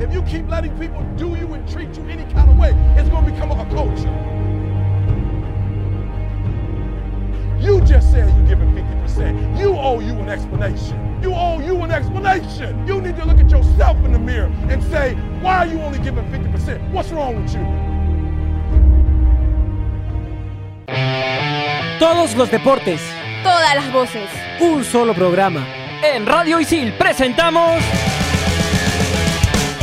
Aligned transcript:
if 0.00 0.12
you 0.12 0.22
keep 0.22 0.48
letting 0.48 0.76
people 0.78 1.02
do 1.16 1.36
you 1.36 1.52
and 1.54 1.68
treat 1.68 1.94
you 1.96 2.04
any 2.08 2.24
kind 2.32 2.50
of 2.50 2.56
way, 2.56 2.72
it's 2.96 3.08
going 3.08 3.24
to 3.24 3.32
become 3.32 3.50
a 3.50 3.64
culture. 3.74 4.12
You 7.60 7.80
just 7.80 8.10
said 8.10 8.28
you're 8.36 8.46
giving 8.46 8.74
50%. 8.74 9.58
You 9.58 9.76
owe 9.76 10.00
you 10.00 10.12
an 10.18 10.28
explanation. 10.28 11.18
You 11.22 11.32
owe 11.34 11.60
you 11.60 11.80
an 11.82 11.90
explanation. 11.90 12.86
You 12.86 13.00
need 13.00 13.16
to 13.16 13.24
look 13.24 13.38
at 13.38 13.50
yourself 13.50 13.96
in 14.04 14.12
the 14.12 14.18
mirror 14.18 14.52
and 14.68 14.82
say, 14.84 15.14
why 15.40 15.58
are 15.58 15.66
you 15.66 15.80
only 15.80 15.98
giving 15.98 16.24
50%? 16.26 16.92
What's 16.92 17.10
wrong 17.10 17.42
with 17.42 17.54
you? 17.54 17.64
Todos 21.98 22.34
los 22.36 22.50
deportes. 22.50 23.00
Todas 23.42 23.74
las 23.76 23.92
voces. 23.92 24.28
Un 24.60 24.84
solo 24.84 25.14
programa. 25.14 25.66
En 26.02 26.26
Radio 26.26 26.60
Isil 26.60 26.92
presentamos. 26.98 27.82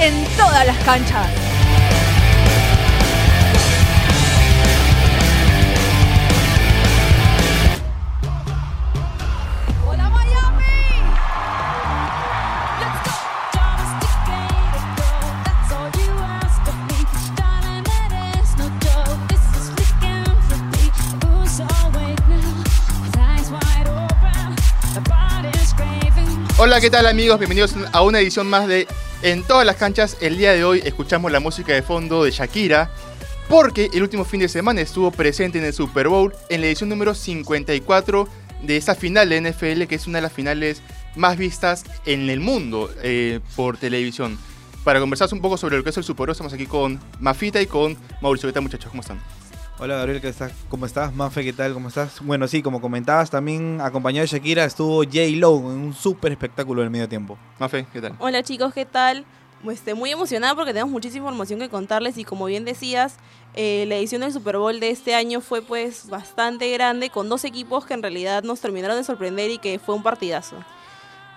En 0.04 0.26
todas 0.36 0.66
las 0.66 0.84
canchas. 0.84 1.30
¡Hola 26.58 26.80
¿qué 26.80 26.90
tal 26.90 27.06
amigos? 27.06 27.38
Bienvenidos 27.38 27.76
a 27.92 28.02
una 28.02 28.20
edición 28.20 28.48
más 28.48 28.68
de 28.68 28.88
En 29.24 29.44
todas 29.44 29.68
las 29.68 29.76
canchas. 29.76 30.18
El 30.20 30.38
día 30.38 30.52
de 30.54 30.64
hoy 30.64 30.82
escuchamos 30.84 31.32
la 31.32 31.40
música 31.40 31.74
de 31.74 31.84
fondo 31.84 32.24
de 32.24 32.32
Shakira 32.32 32.90
porque 33.50 33.90
el 33.94 34.02
último 34.02 34.26
fin 34.26 34.40
de 34.40 34.50
semana 34.50 34.82
estuvo 34.82 35.12
presente 35.12 35.60
en 35.60 35.66
el 35.66 35.74
Super 35.74 36.08
Bowl 36.08 36.34
en 36.50 36.62
la 36.62 36.68
edición 36.68 36.90
número 36.90 37.14
54 37.14 38.28
de 38.64 38.78
esa 38.78 38.96
final 38.96 39.30
de 39.30 39.42
NFL 39.42 39.84
que 39.84 39.96
es 39.96 40.08
una 40.08 40.18
de 40.18 40.24
las 40.24 40.34
finales 40.34 40.82
más 41.16 41.38
vistas 41.38 41.84
en 42.06 42.32
el 42.32 42.40
mundo 42.40 42.90
eh, 43.04 43.42
por 43.56 43.78
televisión. 43.78 44.40
Para 44.84 45.00
conversar 45.00 45.30
un 45.34 45.42
poco 45.42 45.56
sobre 45.56 45.78
lo 45.78 45.84
que 45.84 45.92
es 45.92 45.98
el 45.98 46.04
Super 46.04 46.26
Bowl 46.26 46.32
estamos 46.32 46.54
aquí 46.54 46.66
con 46.66 47.00
Mafita 47.20 47.62
y 47.62 47.68
con 47.68 47.96
Mauricio. 48.22 48.50
¿Qué 48.50 48.54
tal 48.54 48.64
muchachos? 48.64 48.90
¿Cómo 48.90 49.02
están? 49.02 49.20
Hola 49.84 49.96
Gabriel, 49.96 50.22
¿qué 50.22 50.28
estás? 50.28 50.54
¿cómo 50.70 50.86
estás? 50.86 51.12
Mafe, 51.12 51.44
¿qué 51.44 51.54
tal? 51.54 51.74
¿Cómo 51.74 51.88
estás? 51.88 52.24
Bueno, 52.24 52.48
sí, 52.48 52.62
como 52.62 52.80
comentabas, 52.80 53.32
también 53.32 53.82
acompañado 53.82 54.22
de 54.22 54.28
Shakira 54.28 54.64
estuvo 54.64 54.98
J. 55.04 55.22
Lo 55.38 55.58
en 55.58 55.80
un 55.80 55.94
súper 55.96 56.32
espectáculo 56.32 56.84
del 56.84 56.92
medio 56.92 57.10
tiempo. 57.10 57.36
Mafe, 57.58 57.88
¿qué 57.92 58.00
tal? 58.00 58.14
Hola 58.20 58.44
chicos, 58.44 58.76
¿qué 58.76 58.86
tal? 58.86 59.26
Este, 59.68 59.96
muy 59.96 60.12
emocionada 60.12 60.54
porque 60.54 60.72
tenemos 60.72 60.92
muchísima 60.92 61.26
información 61.26 61.60
que 61.60 61.70
contarles 61.70 62.20
y 62.20 62.26
como 62.26 62.46
bien 62.46 62.64
decías, 62.64 63.18
eh, 63.56 63.86
la 63.88 63.96
edición 63.96 64.22
del 64.22 64.32
Super 64.32 64.58
Bowl 64.58 64.80
de 64.80 64.92
este 64.92 65.16
año 65.16 65.42
fue 65.42 65.64
pues 65.64 66.08
bastante 66.10 66.70
grande 66.70 67.10
con 67.10 67.28
dos 67.28 67.44
equipos 67.44 67.84
que 67.84 67.96
en 67.96 68.04
realidad 68.04 68.44
nos 68.44 68.62
terminaron 68.62 68.98
de 68.98 69.04
sorprender 69.04 69.50
y 69.50 69.58
que 69.58 69.80
fue 69.80 69.96
un 69.96 70.04
partidazo. 70.04 70.58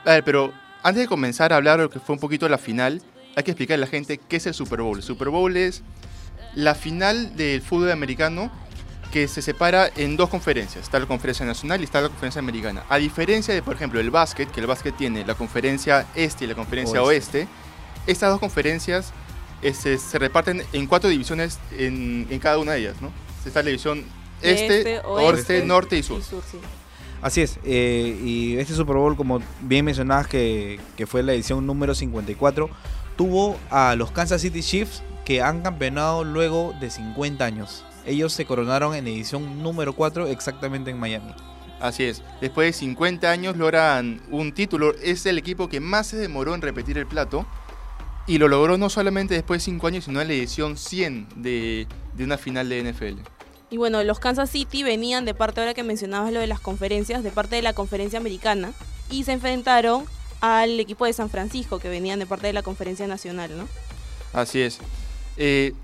A 0.04 0.10
ver, 0.10 0.22
pero 0.22 0.52
antes 0.82 1.00
de 1.00 1.08
comenzar 1.08 1.54
a 1.54 1.56
hablar 1.56 1.78
de 1.78 1.84
lo 1.84 1.90
que 1.90 1.98
fue 1.98 2.14
un 2.14 2.20
poquito 2.20 2.46
la 2.50 2.58
final, 2.58 3.00
hay 3.36 3.42
que 3.42 3.52
explicarle 3.52 3.84
a 3.84 3.86
la 3.86 3.90
gente 3.90 4.18
qué 4.18 4.36
es 4.36 4.46
el 4.46 4.52
Super 4.52 4.82
Bowl. 4.82 4.98
El 4.98 5.02
Super 5.02 5.30
Bowl 5.30 5.56
es 5.56 5.82
la 6.54 6.74
final 6.74 7.36
del 7.36 7.62
fútbol 7.62 7.90
americano 7.90 8.50
que 9.12 9.28
se 9.28 9.42
separa 9.42 9.90
en 9.96 10.16
dos 10.16 10.28
conferencias. 10.28 10.84
Está 10.84 10.98
la 10.98 11.06
conferencia 11.06 11.46
nacional 11.46 11.80
y 11.80 11.84
está 11.84 12.00
la 12.00 12.08
conferencia 12.08 12.40
americana. 12.40 12.82
A 12.88 12.96
diferencia 12.98 13.54
de, 13.54 13.62
por 13.62 13.76
ejemplo, 13.76 14.00
el 14.00 14.10
básquet, 14.10 14.50
que 14.50 14.60
el 14.60 14.66
básquet 14.66 14.96
tiene 14.96 15.24
la 15.24 15.36
conferencia 15.36 16.06
este 16.16 16.44
y 16.44 16.48
la 16.48 16.54
conferencia 16.54 17.02
oeste, 17.02 17.46
estas 18.06 18.30
dos 18.30 18.40
conferencias 18.40 19.12
este, 19.62 19.98
se 19.98 20.18
reparten 20.18 20.64
en 20.72 20.86
cuatro 20.86 21.08
divisiones 21.08 21.60
en, 21.78 22.26
en 22.28 22.38
cada 22.40 22.58
una 22.58 22.72
de 22.72 22.80
ellas, 22.80 22.96
¿no? 23.00 23.12
Está 23.46 23.62
la 23.62 23.66
división 23.66 24.04
este, 24.42 24.78
Este, 24.78 25.00
oeste, 25.00 25.06
oeste 25.06 25.64
norte 25.64 25.96
y 25.96 26.02
sur. 26.02 26.22
sí. 26.22 26.58
Así 27.22 27.40
es, 27.40 27.58
eh, 27.64 28.20
y 28.22 28.58
este 28.58 28.74
Super 28.74 28.96
Bowl, 28.96 29.16
como 29.16 29.40
bien 29.62 29.86
mencionabas, 29.86 30.26
que, 30.26 30.78
que 30.94 31.06
fue 31.06 31.22
la 31.22 31.32
edición 31.32 31.66
número 31.66 31.94
54, 31.94 32.68
tuvo 33.16 33.56
a 33.70 33.94
los 33.96 34.10
Kansas 34.10 34.42
City 34.42 34.60
Chiefs 34.60 35.02
que 35.24 35.42
han 35.42 35.62
campeonado 35.62 36.24
luego 36.24 36.74
de 36.80 36.90
50 36.90 37.44
años. 37.44 37.84
Ellos 38.06 38.32
se 38.32 38.44
coronaron 38.44 38.94
en 38.94 39.06
edición 39.08 39.62
número 39.62 39.94
4 39.94 40.26
exactamente 40.28 40.90
en 40.90 40.98
Miami. 40.98 41.34
Así 41.80 42.04
es. 42.04 42.22
Después 42.40 42.68
de 42.68 42.72
50 42.72 43.30
años 43.30 43.56
logran 43.56 44.22
un 44.30 44.52
título. 44.52 44.94
Es 45.02 45.26
el 45.26 45.38
equipo 45.38 45.68
que 45.68 45.80
más 45.80 46.06
se 46.06 46.16
demoró 46.16 46.54
en 46.54 46.62
repetir 46.62 46.98
el 46.98 47.06
plato. 47.06 47.46
Y 48.26 48.38
lo 48.38 48.48
logró 48.48 48.78
no 48.78 48.88
solamente 48.88 49.34
después 49.34 49.60
de 49.60 49.72
5 49.72 49.86
años, 49.86 50.04
sino 50.04 50.20
en 50.20 50.28
la 50.28 50.34
edición 50.34 50.78
100 50.78 51.28
de, 51.36 51.86
de 52.14 52.24
una 52.24 52.38
final 52.38 52.68
de 52.68 52.92
NFL. 52.92 53.20
Y 53.70 53.76
bueno, 53.76 54.02
los 54.02 54.18
Kansas 54.18 54.50
City 54.50 54.82
venían 54.82 55.24
de 55.24 55.34
parte, 55.34 55.60
ahora 55.60 55.74
que 55.74 55.82
mencionabas 55.82 56.32
lo 56.32 56.40
de 56.40 56.46
las 56.46 56.60
conferencias, 56.60 57.22
de 57.22 57.30
parte 57.30 57.56
de 57.56 57.62
la 57.62 57.72
conferencia 57.72 58.18
americana 58.18 58.72
y 59.10 59.24
se 59.24 59.32
enfrentaron 59.32 60.04
al 60.40 60.78
equipo 60.80 61.06
de 61.06 61.12
San 61.12 61.28
Francisco, 61.28 61.78
que 61.78 61.88
venían 61.88 62.18
de 62.18 62.26
parte 62.26 62.46
de 62.46 62.52
la 62.52 62.62
conferencia 62.62 63.06
nacional, 63.06 63.56
¿no? 63.56 63.68
Así 64.32 64.60
es. 64.60 64.78
Eh, 65.36 65.74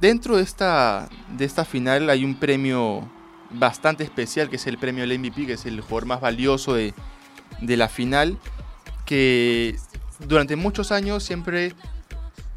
dentro 0.00 0.36
de 0.36 0.42
esta, 0.42 1.08
de 1.36 1.44
esta 1.44 1.64
final 1.64 2.10
hay 2.10 2.24
un 2.24 2.34
premio 2.34 3.08
bastante 3.50 4.04
especial, 4.04 4.48
que 4.48 4.56
es 4.56 4.66
el 4.66 4.78
premio 4.78 5.06
del 5.06 5.18
MVP, 5.18 5.46
que 5.46 5.52
es 5.54 5.66
el 5.66 5.80
jugador 5.80 6.06
más 6.06 6.20
valioso 6.20 6.74
de, 6.74 6.94
de 7.60 7.76
la 7.76 7.88
final, 7.88 8.38
que 9.04 9.76
durante 10.20 10.56
muchos 10.56 10.92
años 10.92 11.22
siempre 11.22 11.74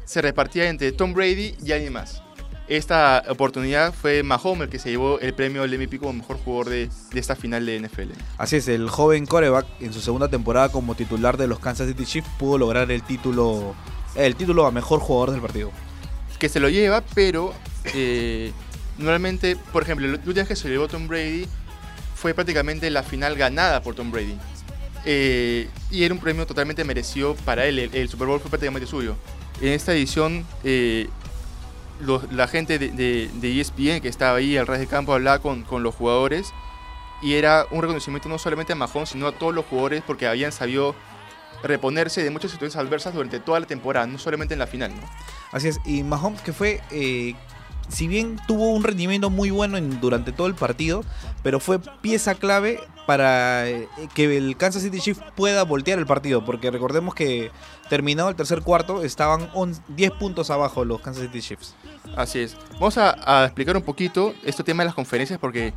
se 0.04 0.22
repartía 0.22 0.68
entre 0.68 0.92
Tom 0.92 1.12
Brady 1.12 1.54
y 1.62 1.72
alguien 1.72 1.92
más. 1.92 2.22
Esta 2.68 3.24
oportunidad 3.30 3.94
fue 3.94 4.22
Mahomes 4.22 4.64
el 4.64 4.68
que 4.68 4.78
se 4.78 4.90
llevó 4.90 5.18
el 5.20 5.32
premio 5.32 5.62
del 5.62 5.78
MVP 5.78 5.98
como 5.98 6.12
mejor 6.12 6.36
jugador 6.36 6.68
de, 6.68 6.90
de 7.12 7.20
esta 7.20 7.34
final 7.34 7.64
de 7.64 7.80
NFL. 7.80 8.10
Así 8.36 8.56
es, 8.56 8.68
el 8.68 8.90
joven 8.90 9.24
coreback 9.24 9.66
en 9.80 9.94
su 9.94 10.02
segunda 10.02 10.28
temporada 10.28 10.68
como 10.68 10.94
titular 10.94 11.38
de 11.38 11.46
los 11.46 11.60
Kansas 11.60 11.88
City 11.88 12.04
Chiefs 12.04 12.28
pudo 12.38 12.58
lograr 12.58 12.90
el 12.90 13.02
título, 13.02 13.74
el 14.16 14.36
título 14.36 14.66
a 14.66 14.70
mejor 14.70 15.00
jugador 15.00 15.30
del 15.30 15.40
partido. 15.40 15.70
Que 16.38 16.48
se 16.48 16.60
lo 16.60 16.68
lleva, 16.68 17.02
pero 17.14 17.52
eh, 17.94 18.52
normalmente, 18.98 19.56
por 19.72 19.82
ejemplo, 19.82 20.06
el 20.06 20.14
último 20.14 20.46
que 20.46 20.56
se 20.56 20.68
llevó 20.68 20.88
Tom 20.88 21.08
Brady 21.08 21.46
fue 22.14 22.34
prácticamente 22.34 22.90
la 22.90 23.02
final 23.02 23.36
ganada 23.36 23.82
por 23.82 23.94
Tom 23.94 24.10
Brady. 24.10 24.36
Eh, 25.04 25.68
y 25.90 26.02
era 26.04 26.12
un 26.12 26.20
premio 26.20 26.46
totalmente 26.46 26.84
merecido 26.84 27.34
para 27.44 27.64
él. 27.66 27.78
El, 27.78 27.94
el 27.94 28.08
Super 28.08 28.26
Bowl 28.26 28.40
fue 28.40 28.50
prácticamente 28.50 28.86
suyo. 28.86 29.16
En 29.60 29.68
esta 29.72 29.92
edición, 29.92 30.44
eh, 30.64 31.08
la 32.30 32.46
gente 32.46 32.78
de, 32.78 32.90
de- 32.90 33.30
de 33.34 33.60
ESPN 33.60 34.00
que 34.00 34.08
estaba 34.08 34.38
ahí 34.38 34.56
al 34.56 34.66
ras 34.66 34.78
de 34.78 34.86
campo 34.86 35.12
hablaba 35.14 35.40
con, 35.40 35.62
con 35.64 35.82
los 35.82 35.94
jugadores 35.94 36.52
y 37.22 37.34
era 37.34 37.66
un 37.72 37.80
reconocimiento 37.82 38.28
no 38.28 38.38
solamente 38.38 38.72
a 38.72 38.76
Mahomes, 38.76 39.08
sino 39.08 39.26
a 39.26 39.32
todos 39.32 39.52
los 39.54 39.64
jugadores 39.64 40.02
porque 40.06 40.28
habían 40.28 40.52
sabido 40.52 40.94
reponerse 41.64 42.22
de 42.22 42.30
muchas 42.30 42.52
situaciones 42.52 42.76
adversas 42.86 43.14
durante 43.14 43.40
toda 43.40 43.58
la 43.58 43.66
temporada, 43.66 44.06
no 44.06 44.18
solamente 44.18 44.54
en 44.54 44.60
la 44.60 44.68
final. 44.68 44.94
¿no? 44.94 45.02
Así 45.52 45.68
es, 45.68 45.80
y 45.84 46.02
Mahomes 46.02 46.40
que 46.42 46.52
fue, 46.52 46.80
eh, 46.90 47.34
si 47.88 48.06
bien 48.06 48.38
tuvo 48.46 48.70
un 48.72 48.84
rendimiento 48.84 49.30
muy 49.30 49.50
bueno 49.50 49.76
en- 49.78 50.00
durante 50.00 50.32
todo 50.32 50.46
el 50.46 50.54
partido, 50.54 51.02
pero 51.42 51.58
fue 51.60 51.78
pieza 51.78 52.34
clave 52.34 52.80
para 53.06 53.66
eh, 53.68 53.88
que 54.14 54.36
el 54.36 54.56
Kansas 54.58 54.82
City 54.82 55.00
Chiefs 55.00 55.22
pueda 55.34 55.62
voltear 55.64 55.98
el 55.98 56.04
partido, 56.06 56.44
porque 56.44 56.70
recordemos 56.70 57.14
que 57.14 57.50
terminado 57.88 58.28
el 58.28 58.36
tercer 58.36 58.60
cuarto 58.60 59.02
estaban 59.02 59.48
on- 59.54 59.74
10 59.88 60.10
puntos 60.12 60.50
abajo 60.50 60.84
los 60.84 61.00
Kansas 61.00 61.22
City 61.22 61.40
Chiefs. 61.40 61.74
Así 62.16 62.40
es. 62.40 62.56
Vamos 62.74 62.98
a, 62.98 63.44
explicar 63.46 63.74
un 63.76 63.82
poquito 63.82 64.34
este 64.44 64.62
tema 64.62 64.82
de 64.82 64.86
las 64.88 64.94
conferencias 64.94 65.38
porque 65.38 65.72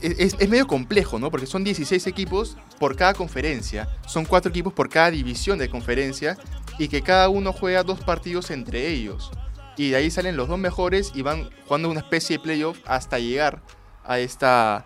es, 0.00 0.18
es- 0.18 0.36
es 0.38 0.48
medio 0.48 0.66
complejo, 0.66 1.18
¿no? 1.18 1.30
Porque 1.30 1.44
son 1.46 1.64
16 1.64 2.06
equipos 2.06 2.56
por 2.78 2.96
cada 2.96 3.12
conferencia. 3.12 3.88
Son 4.06 4.24
4 4.24 4.48
equipos 4.50 4.72
por 4.72 4.88
cada 4.88 5.10
división 5.10 5.58
de 5.58 5.68
conferencia 5.68 6.38
y 6.78 6.88
que 6.88 7.02
cada 7.02 7.28
uno 7.28 7.52
juega 7.52 7.82
dos 7.82 8.00
partidos 8.00 8.50
entre 8.50 8.88
ellos. 8.88 9.30
Y 9.76 9.90
de 9.90 9.96
ahí 9.96 10.10
salen 10.10 10.36
los 10.36 10.48
dos 10.48 10.58
mejores 10.58 11.12
y 11.14 11.22
van 11.22 11.50
jugando 11.66 11.90
una 11.90 12.00
especie 12.00 12.38
de 12.38 12.42
playoff 12.42 12.78
hasta 12.86 13.18
llegar 13.18 13.60
a 14.04 14.18
esta, 14.18 14.84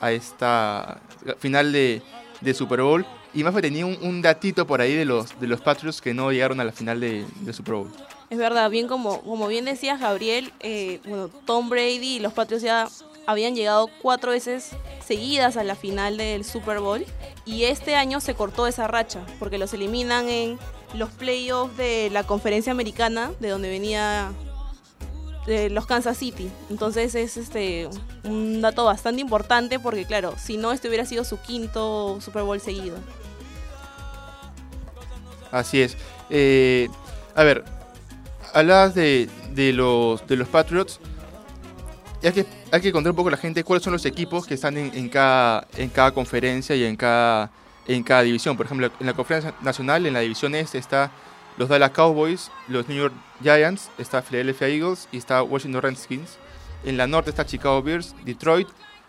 a 0.00 0.12
esta 0.12 1.00
final 1.38 1.72
de, 1.72 2.02
de 2.40 2.54
Super 2.54 2.82
Bowl. 2.82 3.06
Y 3.32 3.44
más 3.44 3.54
tenía 3.54 3.86
un, 3.86 3.98
un 4.02 4.22
datito 4.22 4.66
por 4.66 4.80
ahí 4.80 4.94
de 4.94 5.04
los, 5.04 5.38
de 5.40 5.46
los 5.46 5.60
Patriots 5.60 6.00
que 6.00 6.14
no 6.14 6.30
llegaron 6.32 6.60
a 6.60 6.64
la 6.64 6.72
final 6.72 7.00
de, 7.00 7.26
de 7.40 7.52
Super 7.52 7.74
Bowl. 7.74 7.90
Es 8.28 8.38
verdad, 8.38 8.70
bien 8.70 8.88
como, 8.88 9.20
como 9.22 9.46
bien 9.46 9.64
decías, 9.64 10.00
Gabriel, 10.00 10.52
eh, 10.60 11.00
bueno, 11.06 11.28
Tom 11.28 11.68
Brady 11.68 12.16
y 12.16 12.18
los 12.18 12.32
Patriots 12.32 12.64
ya 12.64 12.88
habían 13.26 13.54
llegado 13.54 13.88
cuatro 14.02 14.32
veces 14.32 14.70
seguidas 15.04 15.56
a 15.56 15.64
la 15.64 15.74
final 15.74 16.16
del 16.16 16.44
Super 16.44 16.80
Bowl 16.80 17.04
y 17.44 17.64
este 17.64 17.94
año 17.94 18.20
se 18.20 18.34
cortó 18.34 18.66
esa 18.66 18.86
racha 18.86 19.24
porque 19.38 19.58
los 19.58 19.72
eliminan 19.74 20.28
en 20.28 20.58
los 20.96 21.10
playoffs 21.10 21.76
de 21.76 22.10
la 22.10 22.24
conferencia 22.24 22.72
americana 22.72 23.32
de 23.40 23.50
donde 23.50 23.68
venía 23.68 24.32
de 25.46 25.70
los 25.70 25.86
Kansas 25.86 26.18
City. 26.18 26.50
Entonces 26.70 27.14
es 27.14 27.36
este 27.36 27.88
un 28.24 28.60
dato 28.60 28.84
bastante 28.84 29.20
importante 29.20 29.78
porque 29.78 30.04
claro, 30.04 30.34
si 30.38 30.56
no 30.56 30.72
este 30.72 30.88
hubiera 30.88 31.06
sido 31.06 31.24
su 31.24 31.40
quinto 31.40 32.20
Super 32.20 32.42
Bowl 32.42 32.60
seguido. 32.60 32.96
Así 35.52 35.80
es. 35.80 35.96
Eh, 36.28 36.88
a 37.34 37.44
ver, 37.44 37.64
hablabas 38.52 38.94
de, 38.94 39.28
de 39.52 39.72
los, 39.72 40.26
de 40.26 40.36
los 40.36 40.48
Patriots. 40.48 41.00
Hay 42.22 42.32
que, 42.32 42.46
hay 42.72 42.80
que 42.80 42.90
contar 42.90 43.10
un 43.10 43.16
poco 43.16 43.28
a 43.28 43.32
la 43.32 43.36
gente 43.36 43.62
cuáles 43.62 43.84
son 43.84 43.92
los 43.92 44.04
equipos 44.04 44.46
que 44.46 44.54
están 44.54 44.76
en 44.76 45.08
cada, 45.08 45.68
en 45.76 45.88
cada 45.90 46.10
conferencia 46.10 46.74
y 46.74 46.82
en 46.82 46.96
cada, 46.96 47.52
en 47.88 48.02
cada 48.02 48.22
división. 48.22 48.56
Por 48.56 48.66
ejemplo, 48.66 48.90
en 49.00 49.06
la 49.06 49.14
conferencia 49.14 49.54
nacional, 49.62 50.06
en 50.06 50.14
la 50.14 50.20
división 50.20 50.54
este, 50.54 50.78
está 50.78 51.10
los 51.56 51.68
Dallas 51.68 51.90
Cowboys, 51.90 52.50
los 52.68 52.88
New 52.88 52.98
York 52.98 53.14
Giants, 53.42 53.90
está 53.98 54.22
Philadelphia 54.22 54.68
Eagles 54.68 55.08
y 55.12 55.18
está 55.18 55.42
Washington 55.42 55.82
Redskins. 55.82 56.38
En 56.84 56.96
la 56.96 57.06
norte 57.06 57.30
está 57.30 57.46
Chicago 57.46 57.82
Bears, 57.82 58.14
Detroit, 58.24 58.68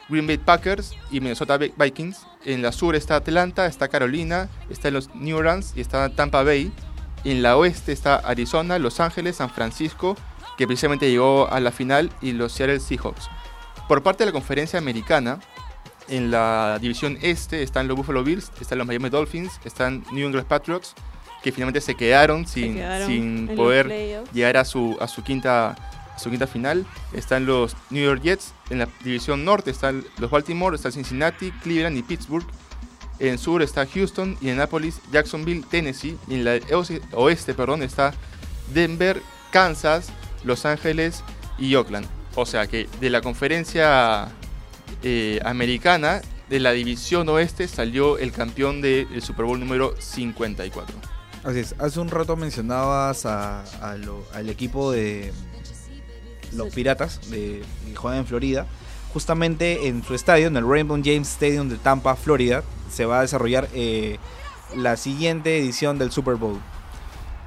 Green 0.10 0.26
Bay 0.26 0.38
Packers 0.38 0.94
y 1.12 1.20
Minnesota 1.20 1.58
Vi- 1.58 1.74
Vikings. 1.78 2.26
En 2.46 2.62
la 2.62 2.72
sur 2.72 2.96
está 2.96 3.18
Atlanta, 3.18 3.66
está 3.66 3.90
Carolina, 3.90 4.48
está 4.70 4.90
los 4.92 5.14
New 5.14 5.36
Orleans 5.38 5.74
y 5.76 5.82
está 5.82 6.10
Tampa 6.10 6.44
Bay. 6.44 6.72
En 7.26 7.42
la 7.42 7.58
oeste 7.58 7.92
está 7.92 8.16
Arizona, 8.16 8.80
Los 8.80 9.02
Ángeles, 9.02 9.36
San 9.36 9.50
Francisco, 9.50 10.16
que 10.58 10.66
precisamente 10.66 11.10
llegó 11.10 11.52
a 11.52 11.60
la 11.60 11.72
final, 11.72 12.10
y 12.22 12.32
los 12.32 12.54
Seattle 12.54 12.80
Seahawks. 12.80 13.30
Por 13.90 14.02
parte 14.02 14.24
de 14.24 14.28
la 14.28 14.32
conferencia 14.32 14.80
americana, 14.80 15.40
en 16.10 16.32
la 16.32 16.78
división 16.80 17.18
este 17.22 17.64
están 17.64 17.88
los 17.88 17.98
Buffalo 17.98 18.24
Bills, 18.24 18.52
están 18.60 18.78
los 18.78 18.88
Miami 18.88 19.10
Dolphins, 19.10 19.60
están 19.66 20.04
New 20.12 20.26
England 20.26 20.48
Patriots, 20.48 20.94
que 21.44 21.52
finalmente 21.52 21.82
se 21.82 21.96
quedaron 21.96 22.48
Se 22.48 22.62
sin, 22.62 22.76
quedaron 22.76 23.08
sin 23.08 23.48
poder 23.56 24.24
llegar 24.34 24.58
a 24.58 24.66
su, 24.66 24.98
a 25.00 25.08
su 25.08 25.24
quinta 25.24 25.76
a 26.18 26.20
su 26.20 26.32
quinta 26.32 26.48
final. 26.48 26.86
Están 27.14 27.46
los 27.46 27.78
New 27.92 28.04
York 28.04 28.22
Jets. 28.24 28.54
En 28.70 28.80
la 28.80 28.90
división 29.04 29.46
norte 29.46 29.72
están 29.72 30.04
los 30.18 30.32
Baltimore, 30.32 30.76
está 30.76 30.92
Cincinnati, 30.92 31.52
Cleveland 31.64 31.96
y 31.96 32.02
Pittsburgh. 32.02 32.46
En 33.20 33.38
sur 33.38 33.62
está 33.62 33.86
Houston 33.86 34.38
y 34.42 34.50
en 34.50 34.58
Nápoles, 34.58 35.00
Jacksonville, 35.12 35.64
Tennessee. 35.70 36.18
Y 36.28 36.36
en 36.36 36.44
la 36.44 36.60
oeste, 37.14 37.54
perdón, 37.54 37.84
está 37.84 38.14
Denver, 38.74 39.22
Kansas, 39.52 40.10
Los 40.44 40.66
Ángeles 40.66 41.24
y 41.58 41.76
Oakland. 41.76 42.08
O 42.36 42.46
sea 42.46 42.68
que 42.68 42.88
de 43.00 43.10
la 43.10 43.22
conferencia 43.22 44.30
eh, 45.04 45.40
americana, 45.46 46.22
de 46.50 46.60
la 46.60 46.72
división 46.72 47.28
oeste, 47.30 47.68
salió 47.68 48.18
el 48.18 48.32
campeón 48.32 48.82
del 48.82 49.22
Super 49.22 49.46
Bowl 49.46 49.60
número 49.60 49.94
54. 50.00 50.96
Así 51.44 51.60
es. 51.60 51.76
Hace 51.78 52.00
un 52.00 52.10
rato 52.10 52.36
mencionabas 52.36 53.26
a- 53.26 53.64
a 53.82 53.96
lo- 53.98 54.24
al 54.34 54.50
equipo 54.50 54.92
de 54.92 55.32
los 56.54 56.74
Piratas 56.74 57.30
de, 57.30 57.64
juegan 57.96 58.20
en 58.22 58.26
Florida. 58.26 58.66
Justamente 59.14 59.88
en 59.88 60.04
su 60.04 60.14
estadio, 60.14 60.48
en 60.48 60.58
el 60.58 60.68
Rainbow 60.68 61.00
James 61.04 61.28
Stadium 61.30 61.70
de 61.70 61.78
Tampa, 61.78 62.16
Florida, 62.16 62.64
se 62.90 63.06
va 63.06 63.20
a 63.20 63.22
desarrollar 63.22 63.68
eh, 63.74 64.18
la 64.76 64.96
siguiente 64.98 65.58
edición 65.58 65.98
del 65.98 66.12
Super 66.12 66.36
Bowl. 66.36 66.60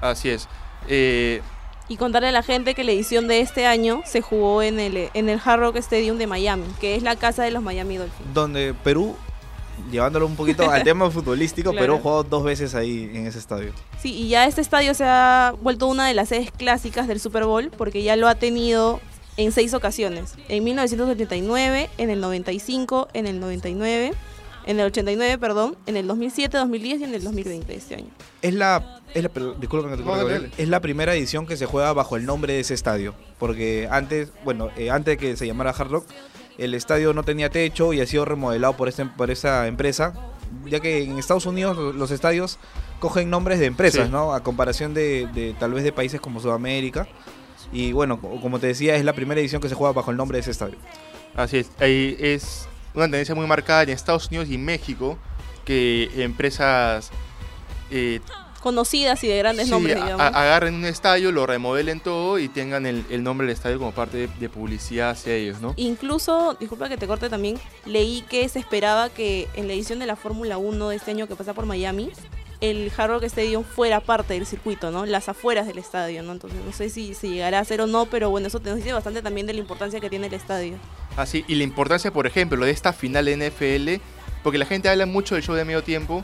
Así 0.00 0.31
es. 0.31 0.48
Eh, 0.88 1.43
Y 1.90 1.96
contarle 1.96 2.28
a 2.28 2.32
la 2.32 2.44
gente 2.44 2.75
que 2.75 2.84
la 2.84 2.92
edición 2.92 3.26
de 3.26 3.40
este 3.40 3.66
año 3.66 4.02
se 4.06 4.20
jugó 4.20 4.62
en 4.62 4.78
el, 4.78 5.10
en 5.12 5.28
el 5.28 5.40
Hard 5.44 5.58
Rock 5.58 5.76
Stadium 5.76 6.19
de 6.19 6.28
Miami, 6.28 6.62
que 6.81 6.94
es 6.94 7.02
la 7.02 7.16
casa 7.16 7.42
de 7.42 7.50
los 7.50 7.64
Miami 7.64 7.96
Dolphins. 7.96 8.32
Donde 8.32 8.75
Perú, 8.75 9.16
llevándolo 9.90 10.26
un 10.26 10.37
poquito 10.37 10.70
al 10.70 10.84
tema 10.84 11.10
futbolístico, 11.10 11.72
Claro. 11.72 11.84
Perú 11.84 11.98
jugó 12.00 12.22
dos 12.22 12.44
veces 12.44 12.76
ahí 12.76 13.10
en 13.12 13.26
ese 13.26 13.40
estadio. 13.40 13.72
Sí, 14.00 14.14
y 14.14 14.28
ya 14.28 14.46
este 14.46 14.60
estadio 14.60 14.94
se 14.94 15.02
ha 15.04 15.52
vuelto 15.62 15.88
una 15.88 16.06
de 16.06 16.14
las 16.14 16.28
sedes 16.28 16.52
clásicas 16.52 17.08
del 17.08 17.19
Super 17.19 17.44
Bowl 17.44 17.72
porque 17.76 18.04
ya 18.04 18.14
lo 18.14 18.28
ha 18.28 18.36
tenido 18.36 19.00
en 19.36 19.50
seis 19.50 19.75
ocasiones. 19.75 20.34
En 20.48 20.62
1989, 20.62 21.90
en 21.98 22.10
el 22.10 22.20
95, 22.20 23.08
en 23.14 23.26
el 23.26 23.40
99, 23.40 24.12
en 24.70 24.81
el 24.81 24.87
89, 24.87 25.38
perdón, 25.38 25.76
en 25.87 25.96
el 25.96 26.06
2007, 26.06 26.56
2010 26.56 27.00
y 27.00 27.05
en 27.05 27.14
el 27.14 27.25
2020 27.25 27.67
de 27.67 27.78
este 27.78 27.94
año. 27.96 28.06
Es 28.43 28.55
la, 28.55 29.00
es 29.14 29.22
la, 29.25 29.31
No, 29.34 30.28
es 30.56 30.69
la 30.69 30.81
primera 30.81 31.14
edición 31.14 31.46
que 31.46 31.56
se 31.56 31.67
juega 31.67 31.93
bajo 31.93 32.17
el 32.17 32.25
nombre 32.26 32.52
de 32.55 32.61
ese 32.61 32.75
estadio. 32.75 33.14
Porque 33.38 33.88
antes, 33.90 34.31
bueno, 34.44 34.70
eh, 34.76 34.90
antes 34.90 35.12
de 35.12 35.19
que 35.19 35.37
se 35.37 35.46
llamara 35.46 35.70
Hard 35.70 35.90
Rock, 35.90 36.06
el 36.58 36.75
estadio 36.75 37.12
no 37.14 37.22
tenía 37.22 37.50
techo 37.50 37.93
y 37.93 38.00
ha 38.00 38.06
sido 38.06 38.25
remodelado 38.25 38.76
por, 38.76 38.88
este, 38.88 39.05
por 39.06 39.31
esa 39.31 39.67
empresa. 39.67 40.14
Ya 40.67 40.81
que 40.81 41.02
en 41.05 41.19
Estados 41.19 41.46
Unidos 41.46 41.76
lo- 41.76 41.93
los 41.93 42.11
estadios 42.11 42.58
cogen 42.99 43.31
nombres 43.31 43.58
de 43.61 43.67
empresas, 43.67 44.06
Sí. 44.06 44.12
¿no? 44.12 44.34
A 44.34 44.43
comparación 44.43 44.94
de, 44.94 45.28
de 45.32 45.55
tal 45.58 45.72
vez 45.72 45.84
de 45.84 45.93
países 45.93 46.20
como 46.20 46.40
Sudamérica. 46.40 47.08
Y 47.72 47.93
bueno, 47.93 48.20
co- 48.20 48.40
como 48.40 48.58
te 48.58 48.67
decía, 48.67 48.96
es 48.96 49.05
la 49.05 49.12
primera 49.14 49.40
edición 49.40 49.61
que 49.62 49.69
se 49.69 49.75
juega 49.75 49.93
bajo 49.93 50.11
el 50.11 50.17
nombre 50.17 50.37
de 50.37 50.40
ese 50.43 50.50
estadio. 50.50 50.76
Así 51.37 51.58
es, 51.58 51.70
ahí 51.78 52.17
es 52.19 52.69
una 52.94 53.04
tendencia 53.04 53.34
muy 53.34 53.46
marcada 53.46 53.82
en 53.82 53.90
Estados 53.90 54.28
Unidos 54.28 54.48
y 54.50 54.58
México 54.58 55.19
que 55.64 56.10
empresas 56.16 57.10
eh, 57.90 58.20
Conocidas 58.60 59.25
y 59.25 59.28
de 59.28 59.38
grandes 59.38 59.66
sí, 59.66 59.70
nombres, 59.70 59.96
digamos. 59.96 60.20
agarren 60.20 60.75
un 60.75 60.84
estadio, 60.84 61.32
lo 61.32 61.46
remodelen 61.46 61.98
todo 61.98 62.38
y 62.38 62.48
tengan 62.48 62.84
el, 62.84 63.06
el 63.08 63.22
nombre 63.22 63.46
del 63.46 63.56
estadio 63.56 63.78
como 63.78 63.92
parte 63.92 64.19
de, 64.19 64.28
de 64.38 64.48
publicidad 64.50 65.10
hacia 65.10 65.34
ellos, 65.34 65.62
¿no? 65.62 65.72
Incluso, 65.76 66.58
disculpa 66.60 66.90
que 66.90 66.98
te 66.98 67.06
corte 67.06 67.31
también, 67.31 67.58
leí 67.87 68.22
que 68.28 68.46
se 68.50 68.58
esperaba 68.58 69.08
que 69.08 69.48
en 69.54 69.66
la 69.66 69.72
edición 69.72 69.98
de 69.98 70.04
la 70.04 70.14
Fórmula 70.14 70.58
1 70.58 70.90
de 70.90 70.96
este 70.96 71.10
año 71.10 71.26
que 71.26 71.36
pasa 71.36 71.54
por 71.54 71.64
Miami, 71.64 72.10
el 72.60 72.92
Hard 72.96 73.10
Rock 73.10 73.22
Stadium 73.24 73.64
fuera 73.64 74.00
parte 74.00 74.34
del 74.34 74.46
circuito, 74.46 74.90
¿no? 74.90 75.06
Las 75.06 75.28
afueras 75.28 75.66
del 75.66 75.78
estadio, 75.78 76.22
¿no? 76.22 76.32
Entonces 76.32 76.60
no 76.64 76.72
sé 76.72 76.90
si 76.90 77.14
se 77.14 77.28
llegará 77.28 77.58
a 77.58 77.62
hacer 77.62 77.80
o 77.80 77.86
no, 77.86 78.06
pero 78.06 78.30
bueno, 78.30 78.48
eso 78.48 78.60
te 78.60 78.68
nos 78.68 78.78
dice 78.78 78.92
bastante 78.92 79.22
también 79.22 79.46
de 79.46 79.54
la 79.54 79.60
importancia 79.60 80.00
que 80.00 80.10
tiene 80.10 80.26
el 80.26 80.34
estadio. 80.34 80.74
Así, 81.16 81.44
y 81.48 81.54
la 81.54 81.64
importancia, 81.64 82.12
por 82.12 82.26
ejemplo, 82.26 82.64
de 82.64 82.70
esta 82.70 82.92
final 82.92 83.26
NFL, 83.26 84.02
porque 84.42 84.58
la 84.58 84.66
gente 84.66 84.88
habla 84.88 85.06
mucho 85.06 85.34
del 85.34 85.44
show 85.44 85.54
de 85.54 85.64
medio 85.64 85.82
tiempo 85.82 86.22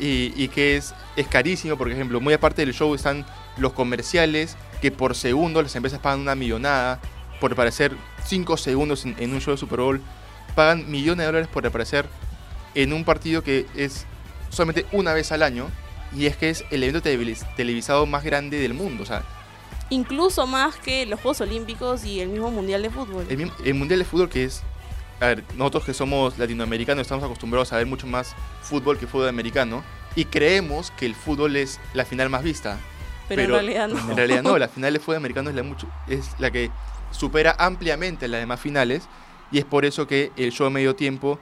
y, 0.00 0.32
y 0.36 0.48
que 0.48 0.76
es, 0.76 0.92
es 1.16 1.28
carísimo, 1.28 1.78
por 1.78 1.90
ejemplo, 1.90 2.20
muy 2.20 2.34
aparte 2.34 2.64
del 2.64 2.74
show 2.74 2.92
están 2.94 3.24
los 3.56 3.72
comerciales, 3.72 4.56
que 4.80 4.90
por 4.90 5.14
segundo 5.14 5.62
las 5.62 5.74
empresas 5.76 6.00
pagan 6.00 6.20
una 6.20 6.34
millonada 6.34 7.00
por 7.40 7.52
aparecer 7.52 7.92
5 8.26 8.56
segundos 8.56 9.04
en, 9.04 9.14
en 9.18 9.32
un 9.32 9.40
show 9.40 9.54
de 9.54 9.58
Super 9.58 9.80
Bowl, 9.80 10.00
pagan 10.56 10.90
millones 10.90 11.18
de 11.18 11.26
dólares 11.26 11.48
por 11.48 11.64
aparecer 11.64 12.06
en 12.74 12.92
un 12.92 13.04
partido 13.04 13.42
que 13.42 13.66
es 13.76 14.06
solamente 14.54 14.86
una 14.92 15.12
vez 15.12 15.32
al 15.32 15.42
año, 15.42 15.68
y 16.16 16.26
es 16.26 16.36
que 16.36 16.50
es 16.50 16.64
el 16.70 16.82
evento 16.82 17.02
televis- 17.08 17.44
televisado 17.56 18.06
más 18.06 18.24
grande 18.24 18.58
del 18.58 18.74
mundo, 18.74 19.02
o 19.02 19.06
sea, 19.06 19.22
Incluso 19.90 20.46
más 20.46 20.76
que 20.76 21.04
los 21.04 21.20
Juegos 21.20 21.42
Olímpicos 21.42 22.04
y 22.06 22.20
el 22.20 22.30
mismo 22.30 22.50
Mundial 22.50 22.82
de 22.82 22.88
Fútbol. 22.90 23.26
El 23.28 23.74
Mundial 23.74 23.98
de 23.98 24.04
Fútbol 24.06 24.28
que 24.30 24.44
es... 24.44 24.62
A 25.20 25.26
ver, 25.26 25.44
nosotros 25.56 25.84
que 25.84 25.94
somos 25.94 26.38
latinoamericanos 26.38 27.02
estamos 27.02 27.22
acostumbrados 27.22 27.72
a 27.72 27.76
ver 27.76 27.86
mucho 27.86 28.06
más 28.06 28.34
fútbol 28.62 28.98
que 28.98 29.06
fútbol 29.06 29.28
americano 29.28 29.84
y 30.16 30.24
creemos 30.24 30.90
que 30.92 31.04
el 31.06 31.14
fútbol 31.14 31.54
es 31.56 31.78
la 31.92 32.04
final 32.06 32.30
más 32.30 32.42
vista. 32.42 32.78
pero, 33.28 33.42
pero- 33.42 33.58
en 33.60 33.66
realidad 33.66 33.88
no. 33.88 34.10
En 34.10 34.16
realidad 34.16 34.42
no, 34.42 34.58
la 34.58 34.68
final 34.68 34.92
de 34.94 34.98
fútbol 35.00 35.16
americano 35.16 35.50
es 35.50 35.56
la, 35.56 35.62
mucho, 35.62 35.86
es 36.08 36.30
la 36.38 36.50
que 36.50 36.70
supera 37.10 37.54
ampliamente 37.58 38.26
las 38.26 38.40
demás 38.40 38.58
finales 38.60 39.04
y 39.52 39.58
es 39.58 39.64
por 39.66 39.84
eso 39.84 40.06
que 40.06 40.32
el 40.36 40.50
show 40.50 40.66
de 40.66 40.72
medio 40.72 40.96
tiempo 40.96 41.38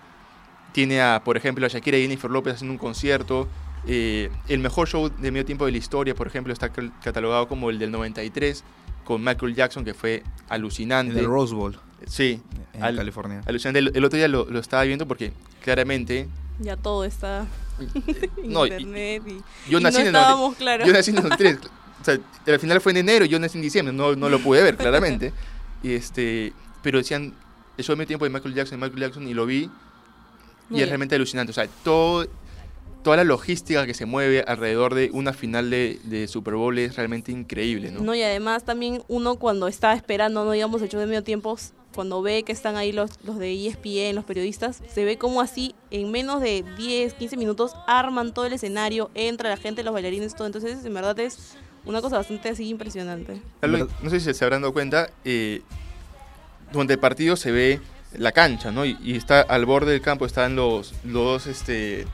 tiene 0.73 1.00
a, 1.02 1.23
por 1.25 1.37
ejemplo, 1.37 1.64
a 1.67 1.69
Shakira 1.69 1.99
y 1.99 2.02
Jennifer 2.02 2.31
López 2.31 2.55
haciendo 2.55 2.73
un 2.73 2.79
concierto. 2.79 3.49
eh, 3.87 4.31
el 4.49 4.59
mejor 4.61 4.88
show 4.88 5.09
de 5.09 5.31
medio 5.33 5.45
tiempo 5.45 5.67
de 5.67 5.73
la 5.73 5.79
historia, 5.79 6.14
por 6.14 6.26
ejemplo, 6.26 6.52
está 6.52 6.69
cal- 6.71 6.93
catalogado 7.02 7.49
como 7.49 7.69
el 7.71 7.79
del 7.79 7.91
93 7.91 8.62
con 9.05 9.23
Michael 9.25 9.55
Jackson, 9.57 9.85
que 9.85 9.93
fue 9.95 10.23
alucinante. 10.49 11.19
El 11.19 11.26
Rose 11.26 11.55
Bowl, 11.55 11.76
Sí, 12.07 12.41
en 12.75 12.83
Al- 12.83 12.97
California. 12.97 13.41
alucinante. 13.47 13.79
El, 13.81 13.91
el 13.95 14.05
otro 14.05 14.17
día 14.17 14.29
lo, 14.29 14.45
lo 14.49 14.59
estaba 14.61 14.85
viendo 14.85 15.07
porque 15.09 15.33
claramente. 15.62 16.29
Ya 16.61 16.76
todo 16.76 17.05
está 17.05 17.47
No, 18.45 18.67
y- 18.67 18.71
internet 18.71 19.23
y, 19.26 19.71
yo 19.71 19.79
y 19.79 19.83
nací 19.83 19.97
no 19.99 20.00
en 20.02 20.07
el 20.09 20.12
90 20.12 20.19
estábamos 20.21 20.57
claros. 20.57 20.87
Yo 20.87 20.93
nací 20.93 21.11
en 21.11 21.17
el 21.19 21.23
93. 21.25 21.59
O 22.00 22.05
sea, 22.05 22.19
al 22.55 22.61
final 22.61 22.81
fue 22.81 22.93
en 22.93 22.99
enero, 22.99 23.25
yo 23.25 23.38
nací 23.38 23.59
en 23.59 23.62
diciembre, 23.62 23.93
no, 23.95 24.14
no 24.17 24.29
lo 24.29 24.38
pude 24.41 24.62
ver 24.62 24.76
claramente. 24.76 25.33
Y 25.85 25.95
este, 25.95 26.52
pero 26.81 26.99
decían, 26.99 27.35
el 27.76 27.85
show 27.85 27.95
de 27.95 27.99
medio 27.99 28.07
tiempo 28.07 28.25
de 28.25 28.31
Michael 28.31 28.55
Jackson, 28.55 28.79
Michael 28.79 29.00
Jackson, 29.00 29.26
y 29.26 29.35
lo 29.35 29.47
vi. 29.47 29.69
Y 30.73 30.83
es 30.83 30.88
realmente 30.88 31.14
alucinante. 31.14 31.50
O 31.50 31.55
sea, 31.55 31.69
todo, 31.85 32.26
toda 33.02 33.17
la 33.17 33.25
logística 33.25 33.87
que 33.87 33.95
se 33.95 34.07
mueve 34.07 34.45
alrededor 34.47 34.95
de 34.95 35.11
una 35.12 35.33
final 35.33 35.71
de, 35.71 35.99
de 36.05 36.29
Super 36.29 36.55
Bowl 36.55 36.79
es 36.79 36.97
realmente 36.97 37.33
increíble, 37.33 37.91
¿no? 37.91 38.00
No, 38.00 38.14
y 38.14 38.23
además 38.23 38.64
también 38.64 39.02
uno 39.09 39.37
cuando 39.37 39.69
está 39.69 39.93
esperando, 39.93 40.45
no 40.45 40.52
digamos, 40.52 40.83
el 40.83 40.88
show 40.88 41.00
de 41.00 41.07
medio 41.07 41.23
tiempo, 41.23 41.57
cuando 41.95 42.23
ve 42.23 42.43
que 42.43 42.52
están 42.52 42.76
ahí 42.76 42.93
los, 42.93 43.11
los 43.25 43.38
de 43.38 43.67
ESPN, 43.67 44.14
los 44.14 44.25
periodistas, 44.25 44.83
se 44.88 45.05
ve 45.05 45.19
como 45.19 45.41
así 45.41 45.75
en 45.91 46.11
menos 46.11 46.41
de 46.41 46.64
10, 46.76 47.14
15 47.14 47.37
minutos 47.37 47.73
arman 47.87 48.33
todo 48.33 48.47
el 48.47 48.52
escenario, 48.52 49.11
entra 49.14 49.50
la 49.50 49.57
gente, 49.57 49.83
los 49.83 49.93
bailarines, 49.93 50.35
todo. 50.35 50.47
Entonces, 50.47 50.85
en 50.85 50.95
verdad 50.95 51.19
es 51.21 51.57
Una 51.85 52.00
cosa 52.00 52.17
bastante 52.17 52.49
así 52.49 52.69
impresionante. 52.69 53.43
No 53.61 54.11
sé 54.11 54.21
si 54.21 54.33
se 54.33 54.45
habrán 54.45 54.62
dado 54.62 54.73
cuenta, 54.73 55.11
eh, 55.25 55.62
durante 56.73 56.95
el 56.95 56.99
partido 57.00 57.37
se 57.37 57.50
ve 57.50 57.81
la 58.16 58.33
cancha, 58.33 58.71
¿no? 58.73 58.85
Y, 58.85 58.99
y 59.02 59.16
está 59.16 59.40
al 59.40 59.64
borde 59.66 59.92
del 59.92 60.00
campo 60.00 60.26
están 60.26 60.57
los, 60.57 60.95
los 61.04 61.47
este, 61.47 62.07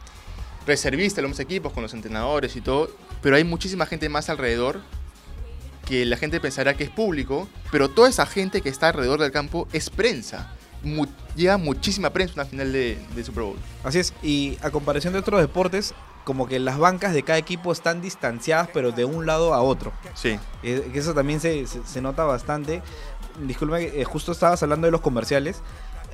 reservistas, 0.67 1.23
los 1.25 1.41
equipos 1.41 1.73
con 1.73 1.83
los 1.83 1.95
entrenadores 1.95 2.57
y 2.57 2.61
todo, 2.61 2.91
pero 3.23 3.37
hay 3.37 3.45
muchísima 3.45 3.87
gente 3.87 4.09
más 4.09 4.29
alrededor 4.29 4.81
que 5.87 6.05
la 6.05 6.17
gente 6.17 6.41
pensará 6.41 6.75
que 6.75 6.85
es 6.85 6.91
público, 6.91 7.49
pero 7.71 7.89
toda 7.89 8.09
esa 8.09 8.27
gente 8.27 8.61
que 8.61 8.69
está 8.69 8.89
alrededor 8.89 9.21
del 9.21 9.33
campo 9.33 9.67
es 9.73 9.89
prensa. 9.89 10.53
Mu- 10.83 11.07
llega 11.35 11.57
muchísima 11.57 12.11
prensa 12.11 12.33
a 12.33 12.43
una 12.43 12.45
final 12.51 12.73
de, 12.73 12.99
de 13.17 13.25
Super 13.25 13.43
Bowl. 13.45 13.57
Así 13.85 13.99
es, 13.99 14.13
y 14.23 14.59
a 14.63 14.71
comparación 14.71 15.15
de 15.15 15.21
otros 15.21 15.41
deportes, 15.41 15.95
como 16.25 16.47
que 16.47 16.59
las 16.59 16.77
bancas 16.79 17.15
de 17.15 17.23
cada 17.23 17.39
equipo 17.39 17.73
están 17.73 18.03
distanciadas, 18.03 18.69
pero 18.75 18.93
de 18.93 19.07
un 19.07 19.25
lado 19.25 19.55
a 19.55 19.63
otro. 19.63 19.93
Sí. 20.15 20.39
Eh, 20.63 20.91
que 20.93 20.99
eso 20.99 21.15
también 21.15 21.41
se, 21.41 21.67
se- 21.67 21.83
se 21.87 22.01
nota 22.03 22.25
bastante. 22.25 22.83
Disculpe, 23.41 23.99
eh, 24.01 24.05
justo 24.05 24.33
estabas 24.33 24.63
hablando 24.63 24.87
de 24.87 24.91
los 24.91 25.01
comerciales. 25.01 25.63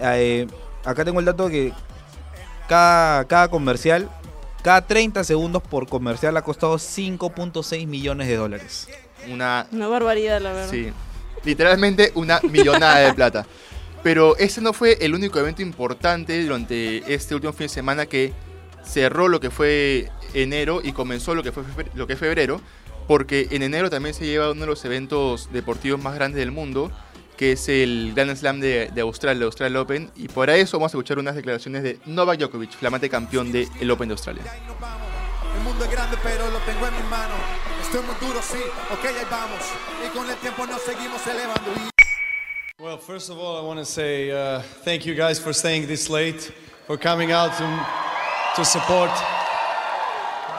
Eh, 0.00 0.46
acá 0.84 1.04
tengo 1.04 1.20
el 1.20 1.26
dato 1.26 1.48
que 1.48 1.72
cada, 2.68 3.24
cada 3.26 3.48
comercial, 3.48 4.08
cada 4.62 4.86
30 4.86 5.24
segundos 5.24 5.62
por 5.62 5.88
comercial 5.88 6.36
ha 6.36 6.42
costado 6.42 6.76
5.6 6.76 7.86
millones 7.86 8.28
de 8.28 8.36
dólares. 8.36 8.88
Una, 9.30 9.66
Una 9.72 9.88
barbaridad, 9.88 10.40
la 10.40 10.52
verdad. 10.52 10.70
Sí, 10.70 10.92
literalmente 11.44 12.12
una 12.14 12.40
millonada 12.42 12.98
de 12.98 13.14
plata. 13.14 13.46
Pero 14.02 14.36
ese 14.36 14.60
no 14.60 14.74
fue 14.74 14.98
el 15.00 15.14
único 15.14 15.38
evento 15.38 15.62
importante 15.62 16.42
durante 16.44 17.12
este 17.12 17.34
último 17.34 17.54
fin 17.54 17.66
de 17.66 17.70
semana 17.70 18.04
que 18.04 18.34
cerró 18.84 19.28
lo 19.28 19.40
que 19.40 19.50
fue 19.50 20.10
enero 20.34 20.80
y 20.84 20.92
comenzó 20.92 21.34
lo 21.34 21.42
que 21.42 21.52
fue 21.52 21.64
lo 21.94 22.06
que 22.06 22.12
es 22.12 22.18
febrero, 22.18 22.60
porque 23.06 23.48
en 23.50 23.62
enero 23.62 23.88
también 23.88 24.14
se 24.14 24.26
lleva 24.26 24.50
uno 24.50 24.62
de 24.62 24.66
los 24.66 24.84
eventos 24.84 25.50
deportivos 25.52 26.02
más 26.02 26.14
grandes 26.14 26.38
del 26.38 26.50
mundo, 26.50 26.90
que 27.36 27.52
es 27.52 27.68
el 27.68 28.12
Grand 28.14 28.34
Slam 28.36 28.60
de, 28.60 28.90
de 28.94 29.00
Australia, 29.00 29.38
el 29.38 29.44
Australia 29.44 29.80
Open, 29.80 30.10
y 30.16 30.28
por 30.28 30.48
eso 30.50 30.78
vamos 30.78 30.92
a 30.92 30.96
escuchar 30.96 31.18
unas 31.18 31.34
declaraciones 31.34 31.82
de 31.82 31.98
Novak 32.06 32.38
Djokovic, 32.38 32.72
flamante 32.72 33.08
campeón 33.08 33.50
del 33.52 33.90
Open 33.90 34.08
de 34.08 34.12
Australia. 34.12 34.42
El 35.56 35.62
mundo 35.62 35.84
es 35.84 35.90
grande, 35.90 36.16
pero 36.22 36.50
lo 36.50 36.58
tengo 36.60 36.86
en 36.86 36.94
mi 36.94 37.10
mano. 37.10 37.34
Estoy 37.80 38.02
muy 38.02 38.14
duro, 38.20 38.40
sí, 38.42 38.58
ok, 38.92 39.04
ahí 39.04 39.26
vamos. 39.30 39.60
Y 40.04 40.16
con 40.16 40.28
el 40.28 40.36
tiempo 40.36 40.66
nos 40.66 40.82
seguimos 40.82 41.26
elevando. 41.26 41.72
Well, 42.80 42.98
first 42.98 43.30
of 43.30 43.38
all, 43.38 43.56
I 43.56 43.66
want 43.66 43.78
to 43.78 43.84
say 43.84 44.30
uh, 44.30 44.60
thank 44.84 45.06
you 45.06 45.14
guys 45.14 45.38
for 45.38 45.52
staying 45.52 45.86
this 45.86 46.10
late, 46.10 46.52
for 46.86 46.96
coming 46.98 47.30
out 47.32 47.52
to, 47.56 47.86
to 48.56 48.64
support. 48.64 49.10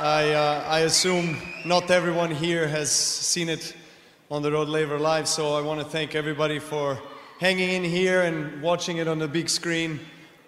I, 0.01 0.33
uh, 0.33 0.63
I 0.67 0.79
assume 0.81 1.37
not 1.65 1.89
everyone 1.91 2.31
here 2.31 2.67
has 2.67 2.89
seen 2.89 3.49
it 3.49 3.75
on 4.31 4.41
the 4.41 4.51
Road 4.51 4.67
Laver 4.67 4.97
Live, 4.97 5.27
so 5.27 5.53
I 5.53 5.61
want 5.61 5.79
to 5.79 5.85
thank 5.85 6.15
everybody 6.15 6.57
for 6.57 6.99
hanging 7.39 7.69
in 7.69 7.83
here 7.83 8.23
and 8.23 8.59
watching 8.59 8.97
it 8.97 9.07
on 9.07 9.19
the 9.19 9.27
big 9.27 9.49
screen. 9.49 9.99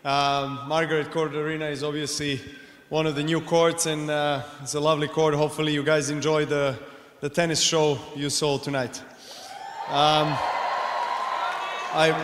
Um, 0.04 0.62
Margaret 0.68 1.12
Court 1.12 1.36
Arena 1.36 1.66
is 1.68 1.84
obviously 1.84 2.42
one 2.90 3.06
of 3.06 3.16
the 3.16 3.22
new 3.22 3.40
courts, 3.40 3.86
and 3.86 4.10
uh, 4.10 4.42
it's 4.64 4.74
a 4.74 4.80
lovely 4.80 5.08
court. 5.08 5.36
Hopefully, 5.36 5.74
you 5.74 5.84
guys 5.84 6.10
enjoy 6.10 6.46
the, 6.46 6.76
the 7.20 7.30
tennis 7.30 7.62
show 7.62 8.00
you 8.16 8.32
saw 8.32 8.58
tonight. 8.58 9.00
Um, 9.90 10.36
I, 11.94 12.16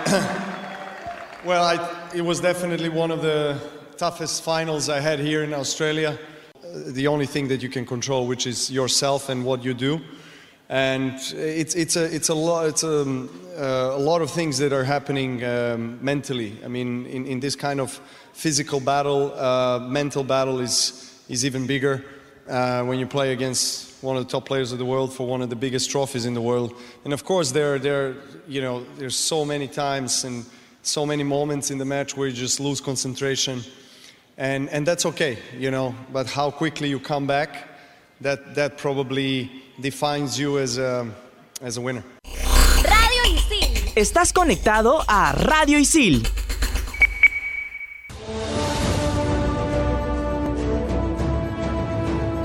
well, 1.46 1.64
I, 1.64 2.10
it 2.16 2.22
was 2.22 2.40
definitely 2.40 2.90
one 2.90 3.12
of 3.12 3.22
the 3.22 3.60
toughest 3.98 4.42
finals 4.42 4.90
I 4.90 5.00
had 5.00 5.20
here 5.20 5.44
in 5.44 5.54
Australia. 5.54 6.18
Uh, 6.56 6.80
The 6.88 7.06
only 7.06 7.28
thing 7.28 7.48
that 7.50 7.62
you 7.62 7.70
can 7.70 7.86
control, 7.86 8.26
which 8.26 8.48
is 8.48 8.72
yourself 8.72 9.30
and 9.30 9.46
what 9.46 9.64
you 9.64 9.76
do, 9.76 10.02
and 10.74 11.14
it's 11.36 11.76
it's 11.76 11.96
a 11.96 12.04
it's 12.16 12.30
a 12.30 12.34
lot 12.34 12.66
it's 12.66 12.82
a, 12.82 13.02
uh, 13.02 13.96
a 13.96 14.00
lot 14.00 14.24
of 14.24 14.32
things 14.32 14.58
that 14.58 14.74
are 14.74 14.84
happening 14.84 15.44
um, 15.44 16.04
mentally. 16.04 16.58
I 16.66 16.68
mean, 16.68 17.06
in, 17.06 17.28
in 17.28 17.40
this 17.40 17.56
kind 17.56 17.80
of 17.80 18.02
physical 18.34 18.80
battle, 18.80 19.32
uh, 19.36 19.78
mental 19.88 20.24
battle 20.24 20.60
is 20.60 21.24
is 21.30 21.46
even 21.46 21.68
bigger 21.68 22.04
uh, 22.50 22.84
when 22.86 22.98
you 22.98 23.06
play 23.06 23.34
against 23.34 24.04
one 24.04 24.18
of 24.18 24.26
the 24.26 24.32
top 24.32 24.48
players 24.48 24.72
of 24.72 24.80
the 24.80 24.86
world 24.86 25.14
for 25.14 25.28
one 25.28 25.44
of 25.44 25.52
the 25.52 25.56
biggest 25.56 25.92
trophies 25.92 26.26
in 26.26 26.34
the 26.34 26.42
world. 26.42 26.74
And 27.06 27.14
of 27.14 27.24
course, 27.24 27.52
there, 27.52 27.78
there, 27.78 28.16
you 28.48 28.60
know, 28.60 28.84
there's 28.98 29.16
so 29.16 29.46
many 29.46 29.68
times 29.68 30.24
and 30.24 30.44
so 30.82 31.06
many 31.06 31.24
moments 31.24 31.70
in 31.70 31.78
the 31.78 31.86
match 31.86 32.18
where 32.18 32.28
you 32.28 32.34
just 32.34 32.60
lose 32.60 32.82
concentration, 32.82 33.62
and 34.40 34.70
and 34.70 34.88
that's 34.88 35.06
okay, 35.06 35.38
you 35.56 35.70
know. 35.70 35.94
But 36.12 36.26
how 36.26 36.50
quickly 36.50 36.90
you 36.90 37.00
come 37.00 37.28
back, 37.28 37.68
that 38.22 38.56
that 38.56 38.80
probably 38.80 39.63
defines 39.80 40.38
you 40.38 40.58
as 40.60 40.78
a 40.78 41.06
as 41.62 41.78
a 41.78 41.82
winner. 41.82 42.04
Radio 42.84 43.36
Isil. 43.36 43.92
Estás 43.96 44.34
conectado 44.34 45.04
a 45.08 45.32
Radio 45.34 45.78
Isil. 45.80 46.28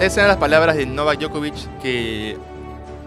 Esas 0.01 0.19
eran 0.19 0.29
las 0.29 0.37
palabras 0.37 0.77
de 0.77 0.87
Novak 0.87 1.19
Djokovic 1.19 1.55
que 1.83 2.37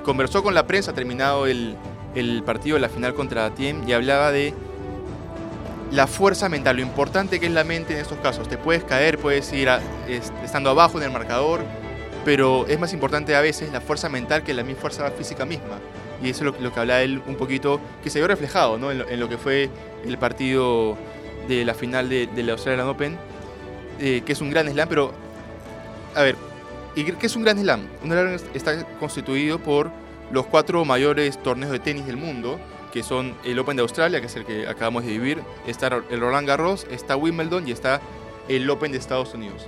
conversó 0.04 0.44
con 0.44 0.54
la 0.54 0.68
prensa 0.68 0.92
terminado 0.94 1.48
el, 1.48 1.75
el 2.16 2.44
partido 2.44 2.75
de 2.75 2.82
la 2.82 2.90
final 2.90 3.13
contra 3.13 3.50
Tiem 3.56 3.88
y 3.88 3.94
hablaba 3.94 4.32
de 4.32 4.54
la 5.92 6.08
fuerza 6.08 6.50
mental, 6.50 6.78
lo 6.78 6.82
importante 6.82 7.40
que 7.40 7.46
es 7.46 7.51
la 7.51 7.63
mente 7.63 7.94
en 7.94 8.00
estos 8.00 8.18
casos. 8.20 8.48
Te 8.50 8.58
puedes 8.58 8.84
caer, 8.84 9.18
puedes 9.20 9.51
ir 9.54 9.70
a- 9.70 9.82
estando 10.44 10.70
abajo 10.70 10.98
en 10.98 11.06
el 11.06 11.12
marcador, 11.12 11.62
pero 12.24 12.66
es 12.68 12.80
más 12.80 12.94
importante 12.94 13.36
a 13.36 13.42
veces 13.42 13.72
la 13.72 13.82
fuerza 13.82 14.10
mental 14.10 14.44
que 14.44 14.54
la 14.54 14.63
misma 14.63 14.82
fuerza 14.82 15.10
física 15.12 15.46
misma. 15.46 15.80
Y 16.24 16.30
eso 16.30 16.46
es 16.48 16.62
lo, 16.62 16.74
que- 16.74 16.80
hablaba 16.80 17.01
él 17.01 17.22
un 17.25 17.36
poquito, 17.36 17.80
que 18.04 18.10
se 18.10 18.20
vio 18.20 18.28
reflejado 18.28 18.78
¿no? 18.78 18.92
en, 18.92 19.20
lo, 19.20 19.30
que 19.30 19.38
fue 19.38 19.70
el 20.06 20.18
partido 20.18 20.98
de 21.48 21.66
la 21.66 21.74
final 21.74 22.10
de, 22.10 22.28
Australian 22.51 22.88
Open, 22.88 23.18
eh, 24.00 24.22
que 24.25 24.34
es 24.34 24.42
un 24.42 24.51
gran 24.51 24.70
slam, 24.70 24.88
pero 24.88 25.12
a 26.16 26.22
ver, 26.24 26.36
¿y 26.96 27.04
qué 27.04 27.25
es 27.25 27.36
un 27.36 27.44
Grand 27.44 27.60
Slam? 27.62 27.88
Un 28.04 28.10
Grand 28.10 28.38
Slam 28.38 28.51
está 28.54 28.86
constituido 29.00 29.60
por 29.60 29.92
los 30.32 30.46
cuatro 30.46 30.84
mayores 30.86 31.42
torneos 31.42 31.72
de 31.72 31.80
tenis 31.80 32.06
del 32.06 32.18
mundo, 32.18 32.60
que 32.92 33.04
son 33.04 33.36
el 33.46 33.58
Open 33.60 33.78
de 33.78 33.82
Australia, 33.84 34.20
que 34.20 34.28
es 34.28 34.36
el 34.36 34.46
que 34.46 34.68
acabamos 34.68 35.06
de 35.06 35.12
vivir, 35.12 35.42
está 35.66 35.88
el 36.10 36.20
Roland 36.20 36.48
Garros, 36.48 36.86
está 36.92 37.16
Wimbledon 37.16 37.68
y 37.68 37.72
está 37.72 38.01
el 38.50 38.70
Open 38.70 38.92
de 38.92 38.98
Estados 38.98 39.34
Unidos. 39.34 39.68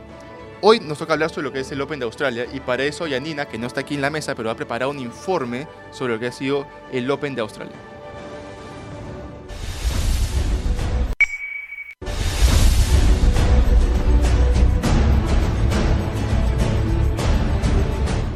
Hoy 0.66 0.80
nos 0.80 0.98
toca 0.98 1.12
hablar 1.12 1.30
sobre 1.30 1.44
lo 1.44 1.52
que 1.52 1.60
es 1.60 1.70
el 1.74 1.82
Open 1.82 2.00
de 2.00 2.06
Australia 2.06 2.48
y 2.54 2.62
para 2.62 2.86
eso 2.86 3.06
Yanina, 3.06 3.50
que 3.50 3.58
no 3.58 3.68
está 3.68 3.82
aquí 3.82 3.96
en 3.96 4.02
la 4.02 4.10
mesa, 4.10 4.34
pero 4.34 4.50
ha 4.50 4.56
preparado 4.56 4.92
un 4.92 5.00
informe 5.00 5.68
sobre 5.92 6.14
lo 6.14 6.22
que 6.22 6.28
ha 6.28 6.32
sido 6.32 6.66
el 6.94 7.12
Open 7.12 7.36
de 7.36 7.42
Australia. 7.42 7.76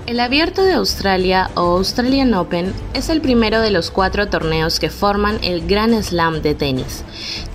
El 0.05 0.19
Abierto 0.19 0.63
de 0.63 0.73
Australia 0.73 1.49
o 1.55 1.77
Australian 1.77 2.33
Open 2.33 2.73
es 2.93 3.07
el 3.07 3.21
primero 3.21 3.61
de 3.61 3.71
los 3.71 3.89
cuatro 3.89 4.27
torneos 4.27 4.81
que 4.81 4.89
forman 4.89 5.39
el 5.43 5.65
Grand 5.65 6.01
Slam 6.03 6.41
de 6.41 6.55
tenis. 6.55 7.05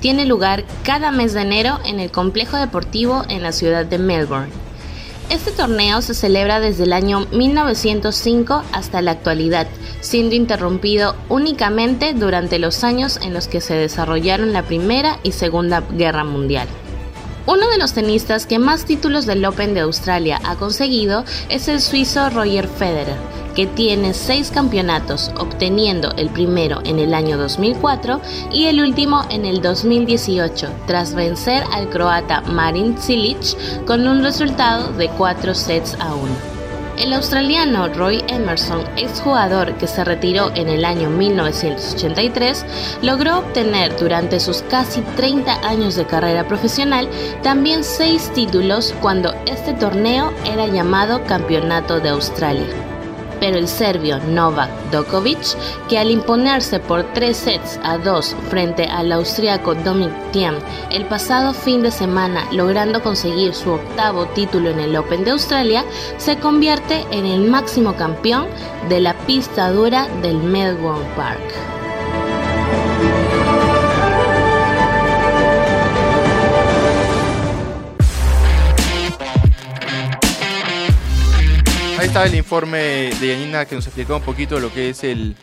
Tiene 0.00 0.25
lugar 0.25 0.64
cada 0.83 1.11
mes 1.11 1.35
de 1.35 1.43
enero 1.43 1.79
en 1.85 2.00
el 2.00 2.11
complejo 2.11 2.57
deportivo 2.57 3.25
en 3.29 3.43
la 3.43 3.52
ciudad 3.52 3.85
de 3.85 3.99
Melbourne. 3.99 4.62
Este 5.32 5.50
torneo 5.50 6.02
se 6.02 6.12
celebra 6.12 6.60
desde 6.60 6.84
el 6.84 6.92
año 6.92 7.26
1905 7.32 8.64
hasta 8.70 9.00
la 9.00 9.12
actualidad, 9.12 9.66
siendo 10.02 10.34
interrumpido 10.34 11.16
únicamente 11.30 12.12
durante 12.12 12.58
los 12.58 12.84
años 12.84 13.18
en 13.22 13.32
los 13.32 13.48
que 13.48 13.62
se 13.62 13.72
desarrollaron 13.72 14.52
la 14.52 14.62
Primera 14.62 15.18
y 15.22 15.32
Segunda 15.32 15.80
Guerra 15.90 16.24
Mundial. 16.24 16.68
Uno 17.46 17.66
de 17.70 17.78
los 17.78 17.94
tenistas 17.94 18.44
que 18.44 18.58
más 18.58 18.84
títulos 18.84 19.24
del 19.24 19.42
Open 19.46 19.72
de 19.72 19.80
Australia 19.80 20.38
ha 20.44 20.56
conseguido 20.56 21.24
es 21.48 21.66
el 21.66 21.80
suizo 21.80 22.28
Roger 22.28 22.68
Federer, 22.68 23.16
que 23.54 23.66
tiene 23.66 24.14
seis 24.14 24.50
campeonatos, 24.50 25.30
obteniendo 25.38 26.12
el 26.16 26.30
primero 26.30 26.80
en 26.85 26.99
el 26.99 27.14
año 27.14 27.38
2004 27.38 28.21
y 28.52 28.66
el 28.66 28.80
último 28.80 29.25
en 29.30 29.44
el 29.44 29.61
2018, 29.62 30.68
tras 30.87 31.14
vencer 31.14 31.64
al 31.73 31.88
croata 31.88 32.40
Marin 32.42 32.97
Cilic 32.99 33.85
con 33.85 34.06
un 34.06 34.23
resultado 34.23 34.92
de 34.92 35.09
4 35.09 35.54
sets 35.54 35.97
a 36.00 36.14
1. 36.14 36.52
El 36.99 37.14
australiano 37.14 37.88
Roy 37.88 38.23
Emerson, 38.28 38.85
exjugador 38.97 39.75
que 39.78 39.87
se 39.87 40.04
retiró 40.04 40.52
en 40.54 40.68
el 40.68 40.85
año 40.85 41.09
1983, 41.09 42.66
logró 43.00 43.38
obtener 43.38 43.97
durante 43.97 44.38
sus 44.38 44.62
casi 44.62 45.00
30 45.16 45.66
años 45.66 45.97
de 45.97 46.06
carrera 46.06 46.47
profesional 46.47 47.09
también 47.42 47.82
seis 47.82 48.30
títulos 48.35 48.94
cuando 49.00 49.35
este 49.47 49.73
torneo 49.73 50.32
era 50.44 50.66
llamado 50.66 51.25
Campeonato 51.25 51.99
de 51.99 52.11
Australia. 52.11 52.91
Pero 53.42 53.58
el 53.58 53.66
serbio 53.66 54.20
Novak 54.20 54.70
Djokovic, 54.92 55.56
que 55.88 55.99
al 55.99 56.12
imponerse 56.12 56.78
por 56.78 57.02
3 57.12 57.37
sets 57.37 57.80
a 57.82 57.99
2 57.99 58.37
frente 58.49 58.84
al 58.84 59.11
austriaco 59.11 59.75
Dominic 59.75 60.30
Thiem 60.30 60.54
el 60.92 61.06
pasado 61.06 61.52
fin 61.52 61.82
de 61.82 61.90
semana 61.90 62.46
logrando 62.52 63.02
conseguir 63.02 63.52
su 63.52 63.72
octavo 63.72 64.26
título 64.26 64.70
en 64.70 64.78
el 64.78 64.94
Open 64.94 65.25
de 65.25 65.32
Australia, 65.32 65.84
se 66.18 66.38
convierte 66.38 67.04
en 67.11 67.26
el 67.26 67.40
máximo 67.50 67.96
campeón 67.96 68.46
de 68.88 69.00
la 69.00 69.14
pista 69.26 69.72
dura 69.72 70.06
del 70.22 70.37
Melbourne 70.37 71.08
Park. 71.16 71.81
Ahí 82.02 82.09
está 82.09 82.26
el 82.26 82.35
informe 82.35 82.78
de 83.21 83.28
Yanina 83.28 83.64
que 83.64 83.76
nos 83.76 83.87
explicó 83.87 84.16
un 84.16 84.23
poquito 84.23 84.59
lo 84.59 84.75
que 84.75 84.90
es 84.90 85.04
el, 85.04 85.37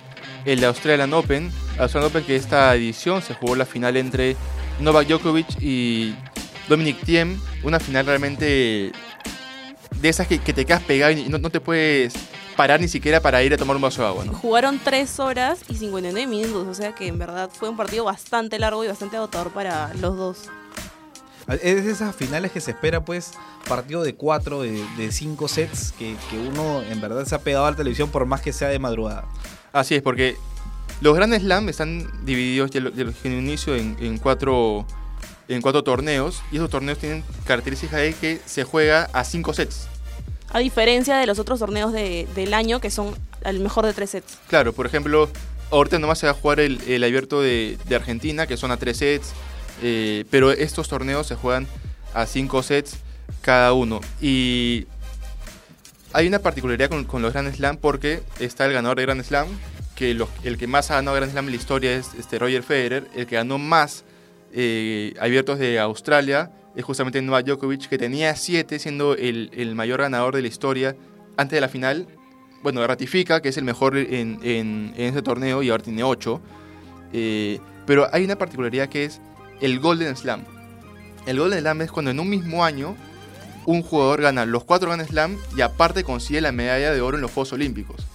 el 0.43 0.61
Australian 0.65 1.13
Open. 1.13 1.49
Australian 1.77 2.11
Open 2.11 2.25
que 2.25 2.35
esta 2.35 2.75
edición 2.75 3.21
se 3.21 3.33
jugó 3.33 3.55
la 3.55 3.65
final 3.65 3.95
entre 3.95 4.35
Novak 4.81 5.07
Djokovic 5.07 5.47
y 5.61 6.13
Dominic 6.67 6.99
Thiem. 7.05 7.39
Una 7.63 7.79
final 7.79 8.07
realmente 8.07 8.91
de 10.01 10.09
esas 10.09 10.27
que, 10.27 10.37
te 10.37 10.65
quedas 10.65 10.83
pegado 10.83 11.13
y 11.13 11.29
no, 11.29 11.37
no 11.37 11.49
te 11.49 11.61
puedes 11.61 12.13
parar 12.57 12.81
ni 12.81 12.89
siquiera 12.89 13.21
para 13.21 13.41
ir 13.41 13.53
a 13.53 13.57
tomar 13.57 13.77
un 13.77 13.81
vaso 13.81 14.01
de 14.01 14.09
agua. 14.09 14.25
Jugaron 14.25 14.81
3 14.83 15.17
horas 15.21 15.61
y 15.69 15.75
59 15.75 16.27
minutos, 16.27 16.67
o 16.67 16.73
sea 16.73 16.93
que 16.93 17.07
en 17.07 17.17
verdad 17.17 17.49
fue 17.53 17.69
un 17.69 17.77
partido 17.77 18.03
bastante 18.03 18.59
largo 18.59 18.83
y 18.83 18.89
bastante 18.89 19.15
agotador 19.15 19.53
para 19.53 19.93
los 19.93 20.17
dos. 20.17 20.49
Es 21.55 21.83
de 21.85 21.91
esas 21.91 22.15
finales 22.15 22.51
que 22.51 22.61
se 22.61 22.71
espera, 22.71 23.03
pues, 23.03 23.31
partido 23.67 24.03
de 24.03 24.15
cuatro, 24.15 24.61
de, 24.61 24.83
de 24.97 25.11
cinco 25.11 25.47
sets, 25.47 25.93
que, 25.97 26.15
que 26.29 26.37
uno 26.37 26.81
en 26.83 27.01
verdad 27.01 27.25
se 27.25 27.35
ha 27.35 27.39
pegado 27.39 27.65
a 27.65 27.71
la 27.71 27.77
televisión 27.77 28.09
por 28.09 28.25
más 28.25 28.41
que 28.41 28.53
sea 28.53 28.67
de 28.69 28.79
madrugada. 28.79 29.25
Así 29.73 29.95
es, 29.95 30.01
porque 30.01 30.35
los 31.01 31.15
Grand 31.15 31.33
Slam 31.37 31.69
están 31.69 32.07
divididos 32.25 32.71
ya 32.71 32.81
lo- 32.81 32.91
de 32.91 33.05
lo- 33.05 33.13
en 33.23 33.33
un 33.33 33.39
inicio 33.39 33.75
en, 33.75 33.95
en 33.99 34.17
cuatro, 34.17 34.85
en 35.47 35.61
cuatro 35.61 35.83
torneos 35.83 36.41
y 36.51 36.57
esos 36.57 36.69
torneos 36.69 36.97
tienen 36.99 37.23
características 37.45 37.99
de 38.01 38.13
que 38.13 38.39
se 38.45 38.63
juega 38.63 39.09
a 39.13 39.23
cinco 39.23 39.53
sets. 39.53 39.87
A 40.51 40.59
diferencia 40.59 41.17
de 41.17 41.25
los 41.27 41.39
otros 41.39 41.59
torneos 41.59 41.93
de- 41.93 42.27
del 42.35 42.53
año 42.53 42.79
que 42.81 42.89
son 42.91 43.15
al 43.43 43.59
mejor 43.59 43.85
de 43.85 43.93
3 43.93 44.09
sets. 44.09 44.37
Claro, 44.49 44.73
por 44.73 44.85
ejemplo, 44.85 45.29
ahorita 45.71 45.97
nomás 45.99 46.19
se 46.19 46.25
va 46.25 46.31
a 46.31 46.35
jugar 46.35 46.59
el, 46.59 46.81
el 46.87 47.03
abierto 47.03 47.41
de, 47.41 47.77
de 47.87 47.95
Argentina, 47.95 48.47
que 48.47 48.57
son 48.57 48.71
a 48.71 48.77
tres 48.77 48.97
sets, 48.97 49.29
eh, 49.81 50.25
pero 50.29 50.51
estos 50.51 50.87
torneos 50.89 51.27
se 51.27 51.35
juegan 51.35 51.67
a 52.13 52.25
cinco 52.25 52.63
sets 52.63 52.97
cada 53.41 53.73
uno. 53.73 54.01
Y 54.21 54.85
hay 56.13 56.27
una 56.27 56.39
particularidad 56.39 56.89
con, 56.89 57.03
con 57.05 57.21
los 57.21 57.33
Grand 57.33 57.53
Slam 57.53 57.77
porque 57.77 58.21
está 58.39 58.65
el 58.65 58.73
ganador 58.73 58.97
de 58.97 59.03
Grand 59.03 59.23
Slam, 59.23 59.47
que 59.95 60.11
el 60.43 60.57
que 60.57 60.67
más 60.67 60.91
ha 60.91 60.95
ganado 60.95 61.15
Grand 61.15 61.31
Slam 61.31 61.45
en 61.45 61.51
la 61.51 61.57
historia 61.57 61.93
es 61.95 62.13
este 62.17 62.39
Roger 62.39 62.63
Federer, 62.63 63.07
el 63.15 63.27
que 63.27 63.35
ganó 63.35 63.57
más 63.57 64.03
eh, 64.53 65.13
abiertos 65.19 65.59
de 65.59 65.79
Australia 65.79 66.51
es 66.75 66.83
justamente 66.85 67.21
Novak 67.21 67.45
Djokovic, 67.45 67.87
que 67.89 67.97
tenía 67.97 68.35
siete, 68.35 68.79
siendo 68.79 69.15
el, 69.15 69.51
el 69.53 69.75
mayor 69.75 70.01
ganador 70.01 70.35
de 70.35 70.41
la 70.41 70.47
historia 70.47 70.95
antes 71.35 71.57
de 71.57 71.61
la 71.61 71.67
final. 71.67 72.07
Bueno, 72.63 72.85
ratifica 72.85 73.41
que 73.41 73.49
es 73.49 73.57
el 73.57 73.63
mejor 73.63 73.97
en, 73.97 74.39
en- 74.43 74.93
ese 74.97 75.21
torneo 75.21 75.61
y 75.63 75.69
ahora 75.69 75.83
tiene 75.83 76.03
ocho. 76.03 76.41
Eh, 77.11 77.59
pero 77.85 78.07
hay 78.13 78.23
una 78.23 78.37
particularidad 78.37 78.87
que 78.87 79.05
es 79.05 79.19
el 79.61 79.79
Golden 79.79 80.15
Slam. 80.15 80.43
El 81.25 81.39
Golden 81.39 81.59
Slam 81.59 81.81
es 81.81 81.91
cuando 81.91 82.11
en 82.11 82.19
un 82.19 82.29
mismo 82.29 82.63
año 82.65 82.95
un 83.65 83.81
jugador 83.83 84.21
gana 84.21 84.45
los 84.45 84.63
cuatro 84.63 84.89
Grand 84.89 85.07
Slam 85.07 85.37
y 85.55 85.61
aparte 85.61 86.03
consigue 86.03 86.41
la 86.41 86.51
medalla 86.51 86.91
de 86.91 87.01
oro 87.01 87.17
en 87.17 87.21
los 87.21 87.31
Juegos 87.31 87.53
Olímpicos. 87.53 88.05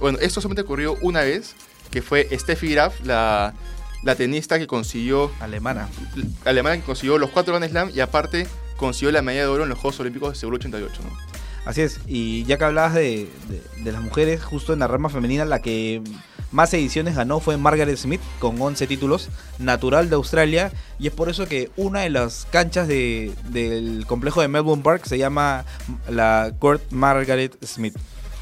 Bueno, 0.00 0.18
esto 0.20 0.40
solamente 0.40 0.62
ocurrió 0.62 0.96
una 1.02 1.20
vez, 1.20 1.54
que 1.90 2.02
fue 2.02 2.28
Steffi 2.32 2.72
Graf, 2.72 2.94
la, 3.04 3.54
la 4.02 4.14
tenista 4.16 4.58
que 4.58 4.66
consiguió... 4.66 5.30
Alemana. 5.40 5.88
Alemana 6.44 6.76
que 6.76 6.82
consiguió 6.82 7.18
los 7.18 7.30
cuatro 7.30 7.54
Grand 7.54 7.70
Slam 7.70 7.90
y 7.94 8.00
aparte 8.00 8.46
consiguió 8.76 9.12
la 9.12 9.22
medalla 9.22 9.42
de 9.42 9.48
oro 9.48 9.62
en 9.62 9.68
los 9.68 9.78
Juegos 9.78 10.00
Olímpicos 10.00 10.30
de 10.32 10.34
Seúl 10.40 10.54
88, 10.54 11.02
¿no? 11.04 11.10
Así 11.64 11.80
es, 11.80 12.00
y 12.06 12.44
ya 12.44 12.58
que 12.58 12.64
hablabas 12.64 12.94
de, 12.94 13.28
de- 13.48 13.82
de 13.84 13.92
las 13.92 14.02
mujeres, 14.02 14.42
justo 14.42 14.72
en 14.74 14.80
la 14.80 14.88
rama 14.88 15.08
femenina, 15.08 15.44
la 15.46 15.62
que 15.62 16.02
más 16.54 16.72
ediciones 16.72 17.14
ganó 17.16 17.40
fue 17.40 17.56
Margaret 17.58 17.96
Smith, 17.98 18.20
con 18.38 18.60
11 18.62 18.86
títulos, 18.86 19.28
natural 19.58 20.08
de 20.08 20.14
Australia, 20.16 20.72
y 20.98 21.08
es 21.08 21.12
por 21.12 21.28
eso 21.28 21.46
que 21.46 21.70
una 21.76 22.00
de 22.00 22.10
las 22.10 22.46
canchas 22.50 22.88
de- 22.88 23.32
del 23.50 24.04
complejo 24.06 24.40
de 24.40 24.48
Melbourne 24.48 24.82
Park 24.82 25.04
se 25.06 25.18
llama 25.18 25.64
la 26.08 26.52
Court 26.58 26.82
Margaret 26.90 27.56
Smith. 27.64 27.94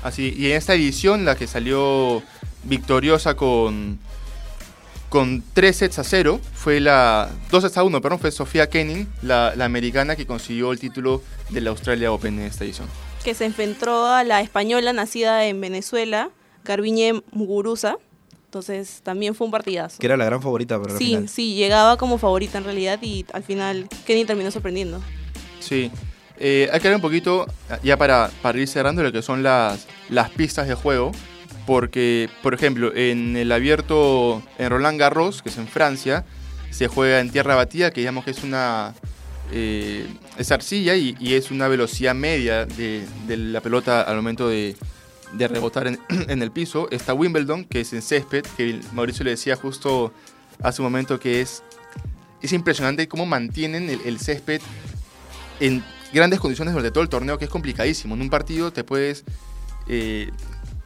Así, 0.04 0.34
y 0.37 0.50
en 0.50 0.56
esta 0.58 0.74
edición, 0.74 1.24
la 1.24 1.37
que 1.37 1.46
salió 1.46 2.22
victoriosa 2.64 3.34
con, 3.34 3.98
con 5.08 5.42
3 5.54 5.76
sets 5.76 5.98
a 5.98 6.04
0, 6.04 6.40
fue 6.54 6.80
la. 6.80 7.30
2 7.50 7.62
sets 7.62 7.76
a 7.78 7.82
1, 7.84 8.00
perdón, 8.00 8.18
fue 8.18 8.30
Sofía 8.30 8.68
Kenning, 8.68 9.06
la, 9.22 9.54
la 9.56 9.64
americana 9.64 10.16
que 10.16 10.26
consiguió 10.26 10.72
el 10.72 10.78
título 10.80 11.22
de 11.50 11.60
la 11.60 11.70
Australia 11.70 12.12
Open 12.12 12.38
en 12.38 12.46
esta 12.46 12.64
edición. 12.64 12.88
Que 13.24 13.34
se 13.34 13.44
enfrentó 13.44 14.06
a 14.06 14.24
la 14.24 14.40
española 14.40 14.92
nacida 14.92 15.44
en 15.46 15.60
Venezuela, 15.60 16.30
Garbiñe 16.64 17.22
Muguruza. 17.33 17.96
Entonces 18.46 19.01
también 19.03 19.35
fue 19.35 19.46
un 19.46 19.51
partidazo. 19.51 19.96
Que 19.98 20.07
era 20.07 20.16
la 20.16 20.27
gran 20.27 20.42
favorita 20.42 20.79
para 20.79 20.92
la 20.92 20.98
Sí, 20.98 21.07
final. 21.07 21.29
sí, 21.29 21.55
llegaba 21.55 21.96
como 21.96 22.18
favorita 22.18 22.59
en 22.59 22.64
realidad 22.64 22.98
y 23.01 23.25
al 23.33 23.42
final 23.42 23.88
Kenny 24.07 24.25
terminó 24.27 24.51
sorprendiendo. 24.51 25.01
Sí. 25.61 25.90
Eh, 26.38 26.68
hay 26.72 26.81
que 26.81 26.88
hablar 26.88 26.96
un 26.96 27.03
poquito, 27.03 27.46
ya 27.83 27.96
para, 27.96 28.31
para 28.42 28.59
ir 28.59 28.68
cerrando, 28.68 29.03
lo 29.03 29.11
que 29.12 29.22
son 29.22 29.42
las, 29.42 29.87
las 30.11 30.29
pistas 30.31 30.68
de 30.68 30.75
juego. 30.75 31.12
Porque, 31.66 32.29
por 32.42 32.55
ejemplo, 32.55 32.92
en 32.94 33.37
el 33.37 33.53
abierto 33.53 34.42
en 34.59 34.68
Roland 34.68 34.98
Garros, 34.98 35.42
que 35.42 35.48
es 35.48 35.57
en 35.59 35.68
Francia, 35.68 36.25
se 36.70 36.88
juega 36.88 37.20
en 37.20 37.31
tierra 37.31 37.55
batida, 37.55 37.90
que 37.92 38.01
digamos 38.01 38.25
que 38.25 38.33
es 38.33 38.42
una. 38.42 38.94
eh, 39.53 40.07
es 40.38 40.51
arcilla 40.51 40.96
y, 40.96 41.14
y 41.20 41.35
es 41.35 41.51
una 41.53 41.68
velocidad 41.68 42.14
media 42.16 42.66
de, 42.66 43.07
de 43.29 43.37
la 43.37 43.61
pelota 43.61 44.03
al 44.03 44.16
momento 44.16 44.48
de, 44.48 44.75
de 45.32 45.48
rebotar 45.48 45.86
en, 45.86 45.98
en 46.08 46.42
el 46.42 46.50
piso. 46.50 46.88
Está 46.90 47.14
Wimbledon, 47.14 47.64
que 47.64 47.80
es 47.80 47.92
en 47.92 48.02
césped, 48.02 48.44
que 48.56 48.80
Mauricio 48.92 49.24
le 49.24 49.30
decía 49.30 49.56
justo 49.56 50.12
hace 50.62 50.82
un 50.82 50.86
momento 50.86 51.18
que 51.18 51.40
es. 51.40 51.62
Es 52.40 52.52
impresionante 52.52 53.06
cómo 53.06 53.24
mantienen 53.24 53.88
el, 53.88 54.00
el 54.04 54.18
césped 54.18 54.60
en 55.60 55.84
grandes 56.12 56.40
condiciones 56.40 56.74
durante 56.74 56.90
todo 56.90 57.02
el 57.02 57.08
torneo, 57.08 57.38
que 57.38 57.44
es 57.44 57.50
complicadísimo. 57.50 58.14
En 58.14 58.22
un 58.22 58.30
partido 58.30 58.72
te 58.72 58.82
puedes 58.82 59.24
eh, 59.88 60.30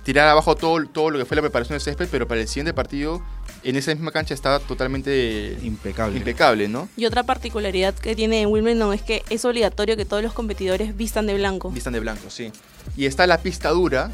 tirar 0.04 0.28
abajo 0.28 0.54
todo, 0.54 0.86
todo 0.86 1.10
lo 1.10 1.18
que 1.18 1.24
fue 1.24 1.34
la 1.34 1.42
preparación 1.42 1.74
del 1.74 1.80
césped, 1.80 2.08
pero 2.10 2.28
para 2.28 2.40
el 2.40 2.48
siguiente 2.48 2.72
partido, 2.72 3.22
en 3.64 3.74
esa 3.74 3.92
misma 3.92 4.12
cancha 4.12 4.34
está 4.34 4.60
totalmente 4.60 5.58
impecable, 5.62 6.18
impecable 6.18 6.68
¿no? 6.68 6.88
Y 6.96 7.06
otra 7.06 7.24
particularidad 7.24 7.94
que 7.94 8.14
tiene 8.14 8.42
en 8.42 8.50
Wimbledon 8.50 8.94
es 8.94 9.02
que 9.02 9.24
es 9.30 9.44
obligatorio 9.44 9.96
que 9.96 10.04
todos 10.04 10.22
los 10.22 10.32
competidores 10.32 10.96
vistan 10.96 11.26
de 11.26 11.34
blanco. 11.34 11.70
Vistan 11.70 11.92
de 11.92 12.00
blanco, 12.00 12.30
sí. 12.30 12.52
Y 12.96 13.06
está 13.06 13.26
la 13.26 13.38
pista 13.38 13.70
dura, 13.70 14.12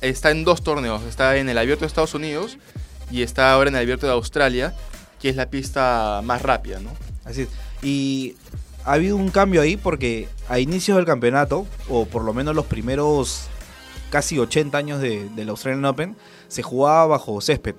está 0.00 0.30
en 0.30 0.44
dos 0.44 0.62
torneos. 0.62 1.02
Está 1.04 1.36
en 1.36 1.48
el 1.48 1.58
Abierto 1.58 1.82
de 1.82 1.86
Estados 1.88 2.14
Unidos 2.14 2.58
y 3.10 3.22
está 3.22 3.52
ahora 3.52 3.68
en 3.70 3.76
el 3.76 3.82
Abierto 3.82 4.06
de 4.06 4.12
Australia, 4.12 4.74
que 5.20 5.28
es 5.28 5.36
la 5.36 5.50
pista 5.50 6.20
más 6.24 6.42
rápida, 6.42 6.80
¿no? 6.80 6.90
Así. 7.24 7.46
Y 7.82 8.34
ha 8.84 8.92
habido 8.94 9.16
un 9.16 9.30
cambio 9.30 9.60
ahí 9.62 9.76
porque 9.76 10.28
a 10.48 10.58
inicios 10.60 10.96
del 10.96 11.06
campeonato, 11.06 11.66
o 11.88 12.06
por 12.06 12.22
lo 12.24 12.32
menos 12.34 12.54
los 12.54 12.66
primeros 12.66 13.48
casi 14.10 14.38
80 14.38 14.78
años 14.78 15.00
de- 15.00 15.28
del 15.30 15.48
Australian 15.48 15.84
Open, 15.84 16.16
se 16.48 16.62
jugaba 16.62 17.06
bajo 17.06 17.40
césped. 17.40 17.74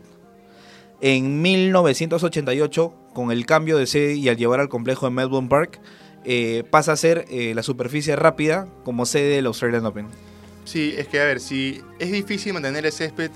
En 1.00 1.42
1988, 1.42 2.94
con 3.14 3.32
el 3.32 3.46
cambio 3.46 3.78
de 3.78 3.88
sede 3.88 4.16
y 4.16 4.30
al 4.30 4.38
llevar 4.38 4.60
al 4.60 4.68
complejo 4.70 5.06
de 5.06 5.12
Melbourne 5.12 5.48
Park, 5.50 5.80
eh, 6.26 6.64
pasa 6.70 6.92
a 6.92 6.96
ser 6.98 7.26
eh, 7.30 7.54
la 7.56 7.64
superficie 7.64 8.16
rápida 8.16 8.68
como 8.84 9.06
sede 9.06 9.36
del 9.36 9.46
Australian 9.46 9.86
Open. 9.86 10.08
Sí, 10.68 10.94
es 10.98 11.08
que 11.08 11.22
a 11.22 11.24
ver, 11.24 11.40
si 11.40 11.82
es 11.98 12.12
difícil 12.12 12.52
mantener 12.54 12.86
el 12.86 12.92
césped, 12.92 13.32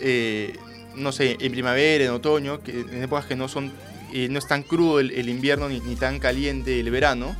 eh, 0.00 0.54
no 0.94 1.12
sé, 1.12 1.36
en 1.38 1.52
primavera, 1.52 2.02
en 2.04 2.10
otoño, 2.10 2.62
que 2.62 2.80
en 2.80 3.02
épocas 3.02 3.26
que 3.26 3.36
no 3.36 3.46
son, 3.46 3.72
eh, 4.14 4.28
no 4.30 4.38
es 4.38 4.46
tan 4.48 4.62
crudo 4.62 4.98
el, 5.00 5.28
invierno 5.28 5.68
ni, 5.68 5.80
tan 5.96 6.18
caliente 6.18 6.80
el 6.80 6.90
verano. 6.90 7.36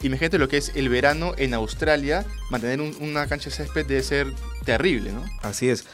Imagínate 0.00 0.38
lo 0.38 0.48
que 0.48 0.56
es 0.56 0.72
el 0.76 0.88
verano 0.88 1.34
en 1.36 1.52
Australia, 1.52 2.24
mantener 2.50 2.80
un- 2.80 2.96
una 3.00 3.26
cancha 3.26 3.50
de 3.50 3.56
césped 3.56 3.84
debe 3.84 4.02
ser 4.02 4.32
terrible, 4.64 5.12
¿no? 5.12 5.24
Así 5.42 5.68
es. 5.68 5.84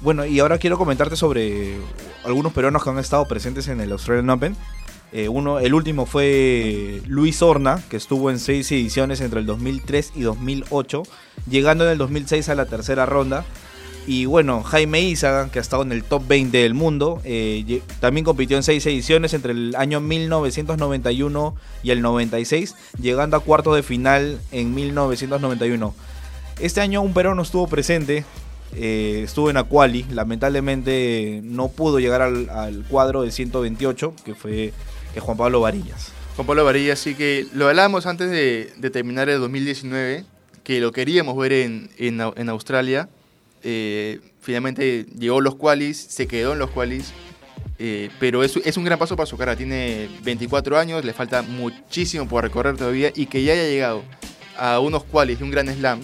Bueno, 0.00 0.24
y 0.24 0.38
ahora 0.38 0.58
quiero 0.58 0.78
comentarte 0.78 1.16
sobre 1.16 1.74
algunos 2.24 2.52
peruanos 2.52 2.84
que 2.84 2.90
han 2.90 2.98
estado 2.98 3.26
presentes 3.26 3.66
en 3.66 3.80
el 3.80 3.90
Australian 3.90 4.30
Open. 4.30 4.56
Eh, 5.16 5.28
uno, 5.28 5.60
el 5.60 5.74
último 5.74 6.06
fue 6.06 7.00
Luis 7.06 7.40
Horna, 7.40 7.80
que 7.88 7.96
estuvo 7.96 8.32
en 8.32 8.40
seis 8.40 8.72
ediciones 8.72 9.20
entre 9.20 9.38
el 9.38 9.46
2003 9.46 10.10
y 10.16 10.22
2008, 10.22 11.04
llegando 11.48 11.84
en 11.84 11.92
el 11.92 11.98
2006 11.98 12.48
a 12.48 12.56
la 12.56 12.66
tercera 12.66 13.06
ronda. 13.06 13.44
Y 14.08 14.26
bueno, 14.26 14.64
Jaime 14.64 15.02
Izaga, 15.02 15.52
que 15.52 15.60
ha 15.60 15.62
estado 15.62 15.84
en 15.84 15.92
el 15.92 16.02
top 16.02 16.26
20 16.26 16.58
del 16.58 16.74
mundo, 16.74 17.22
eh, 17.22 17.80
también 18.00 18.24
compitió 18.24 18.56
en 18.56 18.64
seis 18.64 18.84
ediciones 18.86 19.34
entre 19.34 19.52
el 19.52 19.76
año 19.76 20.00
1991 20.00 21.54
y 21.84 21.90
el 21.92 22.02
96, 22.02 22.74
llegando 23.00 23.36
a 23.36 23.40
cuartos 23.40 23.76
de 23.76 23.84
final 23.84 24.40
en 24.50 24.74
1991. 24.74 25.94
Este 26.58 26.80
año 26.80 27.02
un 27.02 27.14
peruano 27.14 27.42
estuvo 27.42 27.68
presente, 27.68 28.24
eh, 28.74 29.22
estuvo 29.24 29.48
en 29.48 29.58
Aquali, 29.58 30.06
lamentablemente 30.10 31.40
no 31.44 31.68
pudo 31.68 32.00
llegar 32.00 32.20
al, 32.20 32.50
al 32.50 32.84
cuadro 32.88 33.22
de 33.22 33.30
128, 33.30 34.12
que 34.24 34.34
fue 34.34 34.72
que 35.14 35.20
Juan 35.20 35.36
Pablo 35.36 35.60
Varillas. 35.60 36.12
Juan 36.36 36.46
Pablo 36.46 36.64
Varilla, 36.64 36.94
así 36.94 37.14
que 37.14 37.46
lo 37.54 37.68
hablábamos 37.68 38.06
antes 38.06 38.28
de, 38.30 38.72
terminar 38.90 39.28
el 39.28 39.38
2019, 39.38 40.24
que 40.64 40.80
lo 40.80 40.90
queríamos 40.92 41.36
ver 41.36 41.52
en, 41.52 41.88
en, 41.96 42.18
Au- 42.18 42.34
en 42.36 42.48
Australia. 42.48 43.08
Eh, 43.62 44.20
finalmente 44.40 45.06
llegó 45.16 45.40
los 45.40 45.54
qualis, 45.54 45.96
se 45.96 46.26
quedó 46.26 46.54
en 46.54 46.58
los 46.58 46.70
qualis, 46.70 47.12
eh, 47.78 48.10
pero 48.18 48.42
es, 48.42 48.56
es 48.56 48.76
un 48.76 48.84
gran 48.84 48.98
paso 48.98 49.14
para 49.16 49.26
su 49.26 49.36
carrera. 49.36 49.56
Tiene 49.56 50.08
24 50.24 50.76
años, 50.78 51.04
le 51.04 51.12
falta 51.12 51.42
muchísimo 51.42 52.26
por 52.28 52.42
recorrer 52.42 52.76
todavía 52.76 53.12
y 53.14 53.26
que 53.26 53.44
ya 53.44 53.52
haya 53.52 53.64
llegado 53.68 54.02
a 54.58 54.80
unos 54.80 55.04
qualis 55.04 55.38
de 55.38 55.44
un 55.44 55.50
gran 55.52 55.68
slam, 55.68 56.00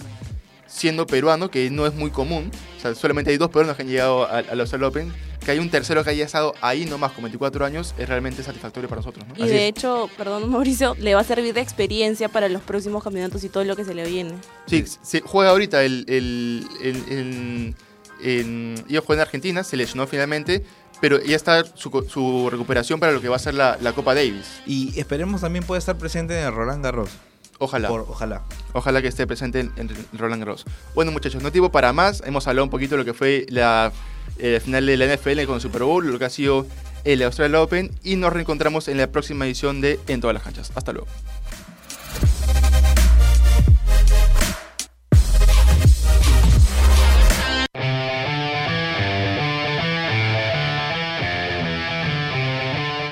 siendo 0.65 1.05
peruano, 1.05 1.51
que 1.51 1.69
no 1.69 1.85
es 1.85 1.93
muy 1.93 2.09
común. 2.09 2.49
O 2.77 2.81
sea, 2.81 2.95
solamente 2.95 3.31
hay 3.31 3.37
dos 3.37 3.49
peruanos 3.49 3.75
que 3.75 3.81
han 3.83 3.89
llegado 3.89 4.23
a, 4.25 4.39
a 4.39 4.55
los 4.55 4.71
All 4.73 4.83
Open. 4.85 5.11
Que 5.43 5.51
hay 5.51 5.59
un 5.59 5.69
tercero 5.71 6.03
que 6.03 6.11
haya 6.11 6.23
estado 6.25 6.53
ahí 6.61 6.85
nomás 6.85 7.13
con 7.13 7.23
24 7.23 7.65
años 7.65 7.95
es 7.97 8.07
realmente 8.07 8.43
satisfactorio 8.43 8.87
para 8.87 8.99
nosotros. 9.01 9.25
¿no? 9.27 9.43
Y 9.43 9.47
de 9.49 9.67
hecho, 9.67 10.07
perdón 10.15 10.49
Mauricio, 10.51 10.95
le 10.99 11.15
va 11.15 11.21
a 11.21 11.23
servir 11.23 11.53
de 11.53 11.61
experiencia 11.61 12.29
para 12.29 12.47
los 12.47 12.61
próximos 12.61 13.03
campeonatos 13.03 13.43
y 13.43 13.49
todo 13.49 13.63
lo 13.63 13.75
que 13.75 13.83
se 13.83 13.93
le 13.95 14.07
viene. 14.07 14.33
Sí, 14.67 14.83
se 15.01 15.21
juega 15.21 15.49
ahorita 15.51 15.83
el, 15.83 16.05
el, 16.07 16.67
el- 16.83 17.03
el- 17.11 17.75
en, 18.23 18.75
iba 18.87 18.99
a 18.99 19.01
jugar 19.01 19.17
en 19.17 19.21
Argentina, 19.21 19.63
se 19.63 19.75
lesionó 19.77 20.05
finalmente, 20.05 20.63
pero 20.99 21.19
ya 21.23 21.35
está 21.35 21.63
su, 21.73 22.49
recuperación 22.51 22.99
para 22.99 23.11
lo 23.11 23.19
que 23.19 23.27
va 23.29 23.35
a 23.37 23.39
ser 23.39 23.55
la, 23.55 23.79
la 23.81 23.93
Copa 23.93 24.13
Davis. 24.13 24.61
Y 24.67 24.99
esperemos 24.99 25.41
también 25.41 25.65
pueda 25.65 25.79
estar 25.79 25.97
presente 25.97 26.39
en 26.39 26.45
el 26.45 26.53
Roland 26.53 26.83
Garros. 26.83 27.09
Ojalá. 27.57 27.87
Por- 27.87 28.01
ojalá. 28.07 28.43
Ojalá 28.73 29.01
que 29.01 29.07
esté 29.07 29.25
presente 29.25 29.61
en, 29.61 29.71
en 29.77 29.89
Roland 30.13 30.41
Garros. 30.43 30.65
Bueno, 30.93 31.11
muchachos, 31.11 31.41
no 31.41 31.51
tiempo 31.51 31.71
para 31.71 31.93
más. 31.93 32.21
Hemos 32.27 32.47
hablado 32.47 32.63
un 32.65 32.69
poquito 32.69 32.91
de 32.95 32.99
lo 32.99 33.05
que 33.05 33.15
fue 33.15 33.47
la 33.49 33.91
eh, 34.39 34.59
final 34.59 34.85
de 34.85 34.97
la 34.97 35.15
NFL 35.15 35.43
con 35.45 35.55
el 35.55 35.61
Super 35.61 35.83
Bowl, 35.83 36.11
lo 36.11 36.19
que 36.19 36.25
ha 36.25 36.29
sido 36.29 36.65
el 37.03 37.21
Australian 37.23 37.61
Open, 37.61 37.91
y 38.03 38.15
nos 38.15 38.33
reencontramos 38.33 38.87
en 38.87 38.97
la 38.97 39.07
próxima 39.07 39.45
edición 39.45 39.81
de 39.81 39.99
En 40.07 40.21
todas 40.21 40.33
las 40.33 40.43
canchas. 40.43 40.71
Hasta 40.75 40.93
luego. 40.93 41.07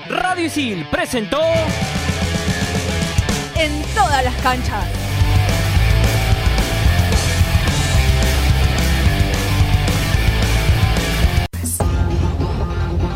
Radio 0.09 0.45
Isil 0.45 0.85
presentó 0.89 1.41
En 3.55 3.81
todas 3.95 4.23
las 4.23 4.35
canchas. 4.41 4.98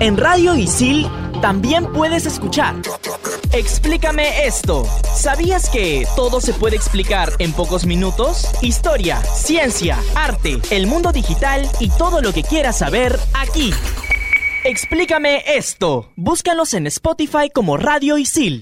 En 0.04 0.18
Radio 0.18 0.54
Isil 0.54 1.08
también 1.42 1.90
puedes 1.94 2.26
escuchar. 2.26 2.76
Explícame 3.54 4.46
esto. 4.46 4.86
¿Sabías 5.16 5.70
que 5.70 6.06
todo 6.18 6.42
se 6.42 6.52
puede 6.52 6.76
explicar 6.76 7.32
en 7.40 7.54
pocos 7.54 7.86
minutos? 7.86 8.50
Historia, 8.62 9.22
ciencia, 9.24 9.98
arte, 10.14 10.60
el 10.72 10.88
mundo 10.88 11.14
digital 11.14 11.70
y 11.80 11.88
todo 11.88 12.22
lo 12.22 12.34
que 12.34 12.44
quieras 12.44 12.80
saber 12.80 13.18
aquí. 13.34 13.72
Explícame 14.66 15.42
esto. 15.46 16.12
Búscanos 16.18 16.74
en 16.74 16.88
Spotify 16.88 17.50
como 17.54 17.78
Radio 17.78 18.18
Isil. 18.18 18.62